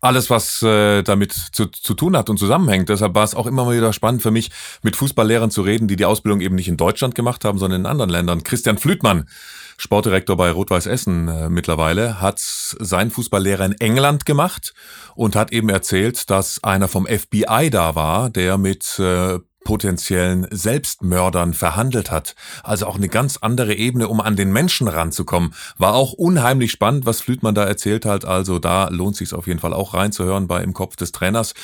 alles, 0.00 0.30
was 0.30 0.62
äh, 0.62 1.02
damit 1.02 1.32
zu, 1.32 1.66
zu 1.66 1.94
tun 1.94 2.16
hat 2.16 2.30
und 2.30 2.38
zusammenhängt. 2.38 2.88
Deshalb 2.88 3.14
war 3.14 3.24
es 3.24 3.34
auch 3.34 3.46
immer 3.46 3.64
mal 3.64 3.76
wieder 3.76 3.92
spannend 3.92 4.22
für 4.22 4.30
mich, 4.30 4.50
mit 4.82 4.96
Fußballlehrern 4.96 5.50
zu 5.50 5.62
reden, 5.62 5.88
die 5.88 5.96
die 5.96 6.04
Ausbildung 6.04 6.40
eben 6.40 6.54
nicht 6.54 6.68
in 6.68 6.76
Deutschland 6.76 7.14
gemacht 7.14 7.44
haben, 7.44 7.58
sondern 7.58 7.80
in 7.80 7.86
anderen 7.86 8.10
Ländern. 8.10 8.44
Christian 8.44 8.78
Flütmann, 8.78 9.28
Sportdirektor 9.76 10.36
bei 10.36 10.50
Rot-Weiß 10.50 10.86
Essen 10.86 11.28
äh, 11.28 11.48
mittlerweile, 11.48 12.20
hat 12.20 12.38
seinen 12.38 13.10
Fußballlehrer 13.10 13.64
in 13.64 13.80
England 13.80 14.24
gemacht 14.24 14.74
und 15.14 15.34
hat 15.34 15.52
eben 15.52 15.68
erzählt, 15.68 16.30
dass 16.30 16.62
einer 16.62 16.88
vom 16.88 17.06
FBI 17.06 17.70
da 17.70 17.94
war, 17.94 18.30
der 18.30 18.56
mit 18.58 18.98
äh, 18.98 19.38
potenziellen 19.64 20.46
Selbstmördern 20.50 21.54
verhandelt 21.54 22.10
hat. 22.10 22.34
Also 22.62 22.86
auch 22.86 22.96
eine 22.96 23.08
ganz 23.08 23.36
andere 23.38 23.74
Ebene, 23.74 24.08
um 24.08 24.20
an 24.20 24.36
den 24.36 24.52
Menschen 24.52 24.88
ranzukommen. 24.88 25.54
War 25.76 25.94
auch 25.94 26.12
unheimlich 26.12 26.72
spannend, 26.72 27.06
was 27.06 27.20
Flütmann 27.20 27.54
da 27.54 27.64
erzählt 27.64 28.06
hat. 28.06 28.24
Also 28.24 28.58
da 28.58 28.88
lohnt 28.88 29.16
sich 29.16 29.34
auf 29.34 29.46
jeden 29.46 29.60
Fall 29.60 29.74
auch 29.74 29.94
reinzuhören 29.94 30.48
bei 30.48 30.62
Im 30.62 30.74
Kopf 30.74 30.96
des 30.96 31.12
Trainers. 31.12 31.54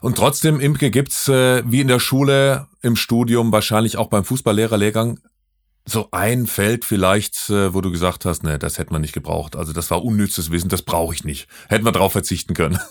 Und 0.00 0.16
trotzdem, 0.16 0.60
Imke, 0.60 0.90
gibt's 0.90 1.28
äh, 1.28 1.62
wie 1.66 1.80
in 1.80 1.88
der 1.88 2.00
Schule, 2.00 2.66
im 2.80 2.96
Studium, 2.96 3.52
wahrscheinlich 3.52 3.96
auch 3.96 4.08
beim 4.08 4.24
Fußballlehrerlehrgang 4.24 5.18
so 5.84 6.08
ein 6.12 6.46
Feld 6.46 6.84
vielleicht, 6.84 7.50
äh, 7.50 7.74
wo 7.74 7.80
du 7.80 7.90
gesagt 7.90 8.24
hast, 8.24 8.44
ne, 8.44 8.58
das 8.58 8.78
hätte 8.78 8.92
man 8.92 9.02
nicht 9.02 9.14
gebraucht. 9.14 9.56
Also 9.56 9.72
das 9.72 9.90
war 9.90 10.04
unnützes 10.04 10.50
Wissen, 10.50 10.68
das 10.68 10.82
brauche 10.82 11.14
ich 11.14 11.24
nicht. 11.24 11.48
Hätten 11.68 11.84
wir 11.84 11.92
drauf 11.92 12.12
verzichten 12.12 12.54
können. 12.54 12.78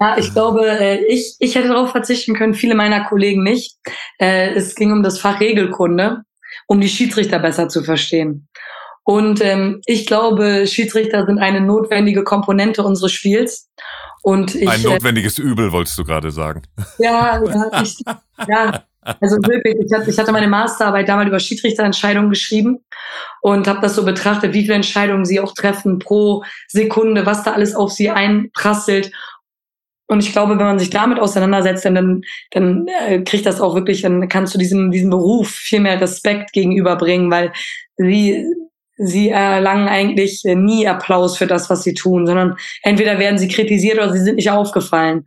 Ja, 0.00 0.16
ich 0.16 0.32
glaube, 0.32 0.66
äh, 0.66 1.04
ich, 1.04 1.36
ich 1.38 1.54
hätte 1.54 1.68
darauf 1.68 1.90
verzichten 1.90 2.34
können, 2.34 2.54
viele 2.54 2.74
meiner 2.74 3.04
Kollegen 3.04 3.42
nicht. 3.42 3.76
Äh, 4.18 4.54
es 4.54 4.74
ging 4.74 4.90
um 4.90 5.02
das 5.02 5.18
Fach 5.18 5.38
Regelkunde, 5.38 6.22
um 6.66 6.80
die 6.80 6.88
Schiedsrichter 6.88 7.38
besser 7.38 7.68
zu 7.68 7.84
verstehen. 7.84 8.48
Und 9.04 9.44
ähm, 9.44 9.80
ich 9.84 10.06
glaube, 10.06 10.66
Schiedsrichter 10.66 11.26
sind 11.26 11.38
eine 11.38 11.60
notwendige 11.60 12.24
Komponente 12.24 12.82
unseres 12.84 13.12
Spiels. 13.12 13.68
Und 14.22 14.54
ich, 14.54 14.68
Ein 14.68 14.82
notwendiges 14.82 15.38
Übel, 15.38 15.72
wolltest 15.72 15.98
du 15.98 16.04
gerade 16.04 16.30
sagen. 16.30 16.62
Ja, 16.98 17.42
ja, 17.44 17.82
ich, 17.82 17.96
ja 18.48 18.84
also 19.02 19.36
wirklich, 19.48 19.74
ich 20.06 20.18
hatte, 20.18 20.32
meine 20.32 20.46
Masterarbeit 20.46 21.08
damals 21.08 21.28
über 21.28 21.40
Schiedsrichterentscheidungen 21.40 22.30
geschrieben 22.30 22.84
und 23.40 23.66
habe 23.66 23.80
das 23.80 23.96
so 23.96 24.04
betrachtet, 24.04 24.54
wie 24.54 24.62
viele 24.62 24.74
Entscheidungen 24.74 25.24
sie 25.24 25.40
auch 25.40 25.54
treffen 25.54 25.98
pro 25.98 26.44
Sekunde, 26.68 27.26
was 27.26 27.42
da 27.42 27.52
alles 27.52 27.74
auf 27.74 27.90
sie 27.90 28.10
einprasselt. 28.10 29.10
Und 30.06 30.20
ich 30.20 30.32
glaube, 30.32 30.58
wenn 30.58 30.66
man 30.66 30.78
sich 30.78 30.90
damit 30.90 31.18
auseinandersetzt, 31.18 31.84
dann, 31.84 32.22
dann 32.50 32.86
äh, 33.08 33.22
kriegt 33.22 33.46
das 33.46 33.60
auch 33.60 33.74
wirklich, 33.74 34.02
dann 34.02 34.28
kannst 34.28 34.54
du 34.54 34.58
diesem, 34.58 34.90
diesem 34.90 35.10
Beruf 35.10 35.50
viel 35.50 35.80
mehr 35.80 36.00
Respekt 36.00 36.52
gegenüberbringen, 36.52 37.30
weil 37.30 37.52
sie, 37.96 38.46
sie 38.98 39.30
erlangen 39.30 39.88
eigentlich 39.88 40.42
nie 40.44 40.86
Applaus 40.86 41.36
für 41.36 41.46
das, 41.46 41.70
was 41.70 41.82
sie 41.82 41.94
tun, 41.94 42.26
sondern 42.26 42.56
entweder 42.82 43.18
werden 43.18 43.38
sie 43.38 43.48
kritisiert 43.48 43.98
oder 43.98 44.12
sie 44.12 44.20
sind 44.20 44.36
nicht 44.36 44.50
aufgefallen. 44.50 45.24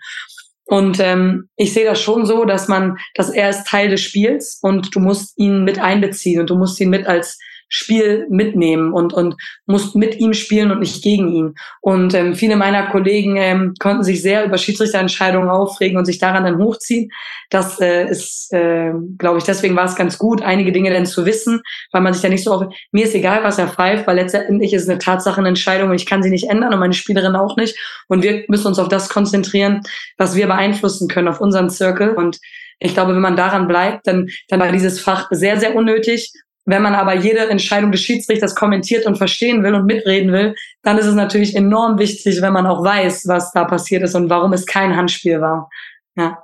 Und 0.65 0.99
ähm, 0.99 1.49
ich 1.55 1.73
sehe 1.73 1.85
das 1.85 2.01
schon 2.01 2.25
so, 2.25 2.43
dass 2.45 2.67
man, 2.67 2.97
dass 3.13 3.29
er 3.29 3.49
ist 3.49 3.67
Teil 3.67 3.89
des 3.89 4.01
Spiels 4.01 4.59
und 4.61 4.95
du 4.95 4.99
musst 4.99 5.37
ihn 5.37 5.63
mit 5.63 5.79
einbeziehen 5.79 6.41
und 6.41 6.49
du 6.49 6.55
musst 6.55 6.79
ihn 6.81 6.89
mit 6.89 7.05
als 7.05 7.37
Spiel 7.67 8.27
mitnehmen 8.29 8.93
und, 8.93 9.13
und 9.13 9.35
musst 9.65 9.95
mit 9.95 10.19
ihm 10.19 10.33
spielen 10.33 10.71
und 10.71 10.79
nicht 10.79 11.03
gegen 11.03 11.31
ihn. 11.31 11.55
Und 11.81 12.13
ähm, 12.13 12.35
viele 12.35 12.55
meiner 12.55 12.87
Kollegen 12.87 13.37
ähm, 13.37 13.73
konnten 13.79 14.03
sich 14.03 14.21
sehr 14.21 14.45
über 14.45 14.57
Schiedsrichterentscheidungen 14.57 15.49
aufregen 15.49 15.97
und 15.97 16.05
sich 16.05 16.19
daran 16.19 16.43
dann 16.43 16.59
hochziehen. 16.59 17.11
Das 17.49 17.79
äh, 17.79 18.07
ist, 18.07 18.53
äh, 18.53 18.91
glaube 19.17 19.39
ich, 19.39 19.43
deswegen 19.43 19.75
war 19.75 19.85
es 19.85 19.95
ganz 19.95 20.17
gut, 20.17 20.41
einige 20.41 20.71
Dinge 20.71 20.93
dann 20.93 21.05
zu 21.05 21.25
wissen, 21.25 21.61
weil 21.91 22.01
man 22.01 22.13
sich 22.13 22.23
ja 22.23 22.29
nicht 22.29 22.43
so 22.43 22.53
auf, 22.53 22.73
mir 22.91 23.05
ist 23.05 23.15
egal, 23.15 23.43
was 23.43 23.57
er 23.57 23.67
pfeift, 23.67 24.05
weil 24.07 24.17
letztendlich 24.17 24.73
ist 24.73 24.89
eine 24.89 24.99
Tatsachenentscheidung 24.99 25.89
und 25.89 25.95
ich 25.95 26.05
kann 26.05 26.23
sie 26.23 26.29
nicht 26.29 26.49
ändern 26.49 26.73
und 26.73 26.79
meine 26.79 26.93
Spielerin 26.93 27.35
auch 27.35 27.57
nicht. 27.57 27.77
Und 28.07 28.23
wir 28.23 28.45
müssen 28.47 28.67
uns 28.67 28.79
auf 28.79 28.89
das 28.89 29.09
konzentrieren, 29.09 29.81
was 30.17 30.35
wir 30.35 30.47
beeinflussen 30.47 31.07
können, 31.07 31.27
auf 31.27 31.41
unseren 31.41 31.69
Circle. 31.69 32.11
Und 32.11 32.39
ich 32.79 32.93
glaube, 32.93 33.13
wenn 33.13 33.21
man 33.21 33.37
daran 33.37 33.67
bleibt, 33.67 34.07
dann, 34.07 34.29
dann 34.49 34.59
war 34.59 34.71
dieses 34.71 34.99
Fach 34.99 35.27
sehr, 35.31 35.59
sehr 35.59 35.75
unnötig 35.75 36.31
wenn 36.65 36.81
man 36.81 36.95
aber 36.95 37.15
jede 37.15 37.47
Entscheidung 37.49 37.91
des 37.91 38.01
Schiedsrichters 38.01 38.55
kommentiert 38.55 39.05
und 39.05 39.17
verstehen 39.17 39.63
will 39.63 39.75
und 39.75 39.85
mitreden 39.85 40.31
will, 40.31 40.55
dann 40.81 40.97
ist 40.97 41.05
es 41.05 41.15
natürlich 41.15 41.55
enorm 41.55 41.99
wichtig, 41.99 42.41
wenn 42.41 42.53
man 42.53 42.65
auch 42.65 42.83
weiß, 42.83 43.27
was 43.27 43.51
da 43.51 43.65
passiert 43.65 44.03
ist 44.03 44.15
und 44.15 44.29
warum 44.29 44.51
es 44.53 44.65
kein 44.65 44.95
Handspiel 44.95 45.41
war. 45.41 45.69
Ja. 46.15 46.39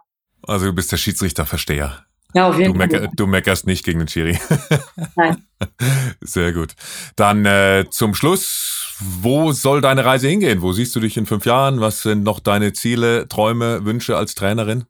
Also 0.48 0.68
du 0.68 0.74
bist 0.74 0.92
der 0.92 0.98
Schiedsrichterversteher. 0.98 2.06
Ja, 2.34 2.48
auf 2.48 2.58
jeden 2.58 2.74
du 2.74 2.80
Fall. 2.80 3.10
Du 3.16 3.28
meckerst 3.28 3.68
nicht 3.68 3.84
gegen 3.84 4.00
den 4.00 4.08
Schiri. 4.08 4.40
Nein. 5.16 5.44
Sehr 6.22 6.54
gut. 6.54 6.76
Dann 7.16 7.46
äh, 7.46 7.86
zum 7.90 8.14
Schluss, 8.14 8.96
wo 9.00 9.52
soll 9.52 9.82
deine 9.82 10.06
Reise 10.06 10.30
hingehen? 10.30 10.62
Wo 10.62 10.72
siehst 10.72 10.96
du 10.96 11.00
dich 11.00 11.18
in 11.18 11.26
fünf 11.26 11.46
Jahren? 11.46 11.82
Was 11.82 12.04
sind 12.04 12.24
noch 12.24 12.40
deine 12.40 12.74
Ziele, 12.74 13.28
Träume, 13.28 13.84
Wünsche 13.86 14.16
als 14.16 14.36
Trainerin? 14.36 14.86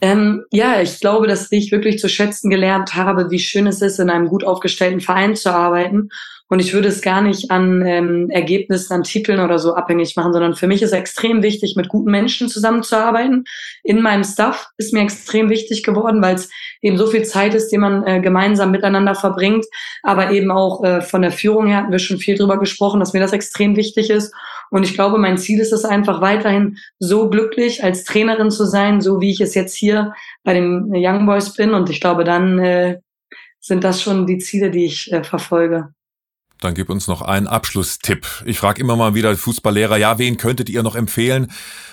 Ähm, 0.00 0.44
ja, 0.50 0.80
ich 0.80 1.00
glaube, 1.00 1.26
dass 1.26 1.52
ich 1.52 1.72
wirklich 1.72 1.98
zu 1.98 2.08
schätzen 2.08 2.50
gelernt 2.50 2.94
habe, 2.94 3.30
wie 3.30 3.38
schön 3.38 3.66
es 3.66 3.82
ist, 3.82 3.98
in 3.98 4.10
einem 4.10 4.28
gut 4.28 4.44
aufgestellten 4.44 5.00
Verein 5.00 5.36
zu 5.36 5.52
arbeiten. 5.52 6.10
Und 6.52 6.58
ich 6.58 6.72
würde 6.74 6.88
es 6.88 7.00
gar 7.00 7.20
nicht 7.22 7.52
an 7.52 7.86
ähm, 7.86 8.28
Ergebnissen, 8.28 8.92
an 8.92 9.04
Titeln 9.04 9.38
oder 9.38 9.60
so 9.60 9.74
abhängig 9.74 10.16
machen, 10.16 10.32
sondern 10.32 10.56
für 10.56 10.66
mich 10.66 10.82
ist 10.82 10.90
extrem 10.90 11.44
wichtig, 11.44 11.76
mit 11.76 11.88
guten 11.88 12.10
Menschen 12.10 12.48
zusammenzuarbeiten. 12.48 13.44
In 13.84 14.02
meinem 14.02 14.24
Staff 14.24 14.66
ist 14.76 14.92
mir 14.92 15.00
extrem 15.02 15.48
wichtig 15.48 15.84
geworden, 15.84 16.20
weil 16.20 16.34
es 16.34 16.50
eben 16.82 16.98
so 16.98 17.06
viel 17.06 17.22
Zeit 17.22 17.54
ist, 17.54 17.68
die 17.68 17.78
man 17.78 18.04
äh, 18.04 18.20
gemeinsam 18.20 18.72
miteinander 18.72 19.14
verbringt. 19.14 19.64
Aber 20.02 20.32
eben 20.32 20.50
auch 20.50 20.82
äh, 20.82 21.02
von 21.02 21.22
der 21.22 21.30
Führung 21.30 21.68
her 21.68 21.76
hatten 21.76 21.92
wir 21.92 22.00
schon 22.00 22.18
viel 22.18 22.36
drüber 22.36 22.58
gesprochen, 22.58 22.98
dass 22.98 23.12
mir 23.12 23.20
das 23.20 23.32
extrem 23.32 23.76
wichtig 23.76 24.10
ist. 24.10 24.34
Und 24.70 24.84
ich 24.84 24.94
glaube, 24.94 25.18
mein 25.18 25.36
Ziel 25.36 25.60
ist 25.60 25.72
es 25.72 25.84
einfach 25.84 26.20
weiterhin 26.20 26.78
so 26.98 27.28
glücklich 27.28 27.82
als 27.84 28.04
Trainerin 28.04 28.50
zu 28.50 28.64
sein, 28.64 29.00
so 29.00 29.20
wie 29.20 29.30
ich 29.30 29.40
es 29.40 29.54
jetzt 29.54 29.76
hier 29.76 30.14
bei 30.44 30.54
den 30.54 30.90
Young 30.94 31.26
Boys 31.26 31.54
bin. 31.54 31.74
Und 31.74 31.90
ich 31.90 32.00
glaube, 32.00 32.24
dann 32.24 32.58
äh, 32.58 33.00
sind 33.60 33.84
das 33.84 34.00
schon 34.00 34.26
die 34.26 34.38
Ziele, 34.38 34.70
die 34.70 34.86
ich 34.86 35.12
äh, 35.12 35.24
verfolge. 35.24 35.88
Dann 36.60 36.74
gib 36.74 36.90
uns 36.90 37.08
noch 37.08 37.22
einen 37.22 37.46
Abschlusstipp. 37.46 38.26
Ich 38.44 38.58
frage 38.58 38.80
immer 38.80 38.94
mal 38.94 39.14
wieder 39.14 39.34
Fußballlehrer, 39.34 39.96
ja, 39.96 40.18
wen 40.18 40.36
könntet 40.36 40.68
ihr 40.68 40.82
noch 40.82 40.94
empfehlen? 40.94 41.50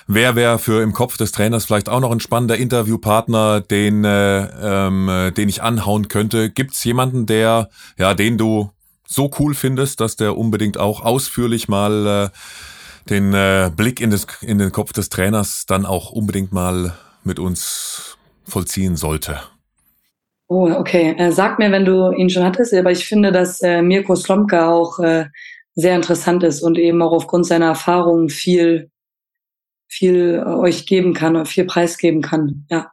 Wer 0.07 0.35
wäre 0.35 0.59
für 0.59 0.83
im 0.83 0.93
Kopf 0.93 1.17
des 1.17 1.31
Trainers 1.31 1.65
vielleicht 1.65 1.87
auch 1.87 2.01
noch 2.01 2.11
ein 2.11 2.19
spannender 2.19 2.57
Interviewpartner, 2.57 3.61
den, 3.61 4.03
äh, 4.03 4.47
ähm, 4.61 5.33
den 5.35 5.49
ich 5.49 5.63
anhauen 5.63 6.09
könnte? 6.09 6.49
Gibt's 6.49 6.83
jemanden, 6.83 7.25
der, 7.25 7.69
ja, 7.97 8.13
den 8.13 8.37
du 8.37 8.71
so 9.07 9.31
cool 9.39 9.55
findest, 9.55 9.99
dass 9.99 10.15
der 10.15 10.37
unbedingt 10.37 10.77
auch 10.77 11.01
ausführlich 11.01 11.67
mal 11.67 12.31
äh, 12.31 13.09
den 13.09 13.33
äh, 13.33 13.71
Blick 13.75 14.01
in, 14.01 14.11
das, 14.11 14.27
in 14.41 14.59
den 14.59 14.71
Kopf 14.71 14.93
des 14.93 15.09
Trainers 15.09 15.65
dann 15.65 15.85
auch 15.85 16.11
unbedingt 16.11 16.51
mal 16.51 16.93
mit 17.23 17.39
uns 17.39 18.17
vollziehen 18.43 18.95
sollte. 18.95 19.39
Oh, 20.47 20.69
okay. 20.71 21.15
Äh, 21.17 21.31
sag 21.31 21.59
mir, 21.59 21.71
wenn 21.71 21.85
du 21.85 22.11
ihn 22.11 22.29
schon 22.29 22.43
hattest, 22.43 22.73
aber 22.73 22.91
ich 22.91 23.05
finde, 23.05 23.31
dass 23.31 23.61
äh, 23.61 23.81
Mirko 23.81 24.15
Slomka 24.15 24.69
auch 24.69 24.99
äh, 24.99 25.25
sehr 25.75 25.95
interessant 25.95 26.43
ist 26.43 26.61
und 26.61 26.77
eben 26.77 27.01
auch 27.01 27.11
aufgrund 27.11 27.45
seiner 27.45 27.67
Erfahrungen 27.67 28.29
viel, 28.29 28.89
viel 29.87 30.41
äh, 30.45 30.49
euch 30.49 30.85
geben 30.85 31.13
kann, 31.13 31.45
viel 31.45 31.65
preisgeben 31.65 32.21
kann. 32.21 32.65
Ja. 32.69 32.91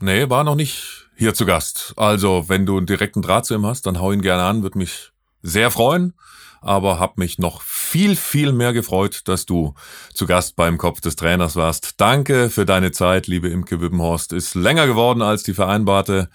Nee, 0.00 0.30
war 0.30 0.44
noch 0.44 0.54
nicht 0.54 1.08
hier 1.16 1.34
zu 1.34 1.46
Gast. 1.46 1.94
Also, 1.96 2.48
wenn 2.48 2.66
du 2.66 2.76
einen 2.76 2.86
direkten 2.86 3.22
Draht 3.22 3.46
zu 3.46 3.54
ihm 3.54 3.66
hast, 3.66 3.86
dann 3.86 4.00
hau 4.00 4.12
ihn 4.12 4.22
gerne 4.22 4.44
an, 4.44 4.62
würde 4.62 4.78
mich 4.78 5.13
sehr 5.44 5.70
freuen, 5.70 6.14
aber 6.60 6.98
habe 6.98 7.14
mich 7.18 7.38
noch 7.38 7.62
viel, 7.62 8.16
viel 8.16 8.52
mehr 8.52 8.72
gefreut, 8.72 9.20
dass 9.26 9.46
du 9.46 9.74
zu 10.14 10.26
Gast 10.26 10.56
beim 10.56 10.78
Kopf 10.78 11.00
des 11.00 11.14
Trainers 11.14 11.54
warst. 11.54 12.00
Danke 12.00 12.50
für 12.50 12.64
deine 12.64 12.90
Zeit, 12.90 13.26
liebe 13.26 13.48
Imke 13.48 13.80
Wippenhorst. 13.80 14.32
Ist 14.32 14.54
länger 14.54 14.86
geworden 14.86 15.22
als 15.22 15.42
die 15.42 15.54
vereinbarte 15.54 16.30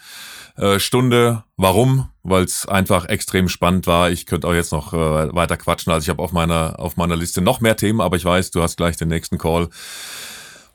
äh, 0.56 0.80
Stunde. 0.80 1.43
Warum? 1.58 2.10
Weil 2.22 2.43
es 2.43 2.67
einfach 2.67 3.06
extrem 3.06 3.50
spannend 3.50 3.88
war. 3.88 4.12
Ich 4.12 4.28
könnte 4.28 4.48
auch 4.48 4.54
jetzt 4.54 4.72
noch 4.72 4.93
äh, 4.93 5.34
weiter 5.34 5.58
quatschen. 5.58 5.91
Also 5.91 6.06
ich 6.06 6.10
habe 6.10 6.22
auf 6.22 6.32
meiner, 6.32 6.80
auf 6.80 6.95
meiner 6.95 7.15
Liste 7.15 7.41
noch 7.41 7.60
mehr 7.60 7.76
Themen, 7.76 8.00
aber 8.00 8.15
ich 8.15 8.26
weiß, 8.26 8.52
du 8.52 8.62
hast 8.62 8.78
gleich 8.78 8.98
den 8.98 9.08
nächsten 9.08 9.39
Call. 9.39 9.69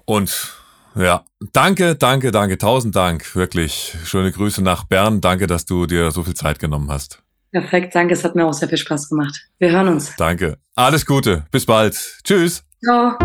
Und 0.04 0.52
ja, 0.96 1.24
danke, 1.52 1.96
danke, 1.96 2.30
danke, 2.30 2.58
tausend 2.58 2.94
Dank, 2.94 3.34
wirklich. 3.34 3.96
Schöne 4.04 4.32
Grüße 4.32 4.62
nach 4.62 4.84
Bern. 4.84 5.20
Danke, 5.20 5.46
dass 5.46 5.64
du 5.64 5.86
dir 5.86 6.10
so 6.10 6.22
viel 6.24 6.34
Zeit 6.34 6.58
genommen 6.58 6.90
hast. 6.90 7.23
Perfekt, 7.54 7.94
danke. 7.94 8.12
Es 8.14 8.24
hat 8.24 8.34
mir 8.34 8.44
auch 8.44 8.52
sehr 8.52 8.68
viel 8.68 8.78
Spaß 8.78 9.08
gemacht. 9.08 9.46
Wir 9.60 9.70
hören 9.70 9.86
uns. 9.86 10.16
Danke. 10.16 10.56
Alles 10.74 11.06
Gute. 11.06 11.44
Bis 11.52 11.64
bald. 11.64 11.94
Tschüss. 12.24 12.64
Ciao. 12.82 13.16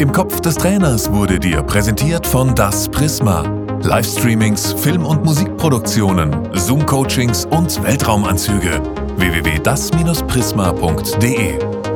Im 0.00 0.10
Kopf 0.10 0.40
des 0.40 0.56
Trainers 0.56 1.08
wurde 1.12 1.38
dir 1.38 1.62
präsentiert 1.62 2.26
von 2.26 2.52
Das 2.56 2.88
Prisma. 2.88 3.44
Livestreamings, 3.84 4.72
Film- 4.72 5.06
und 5.06 5.24
Musikproduktionen, 5.24 6.48
Zoom-Coachings 6.52 7.44
und 7.46 7.80
Weltraumanzüge. 7.84 8.82
www.das-prisma.de 9.16 11.91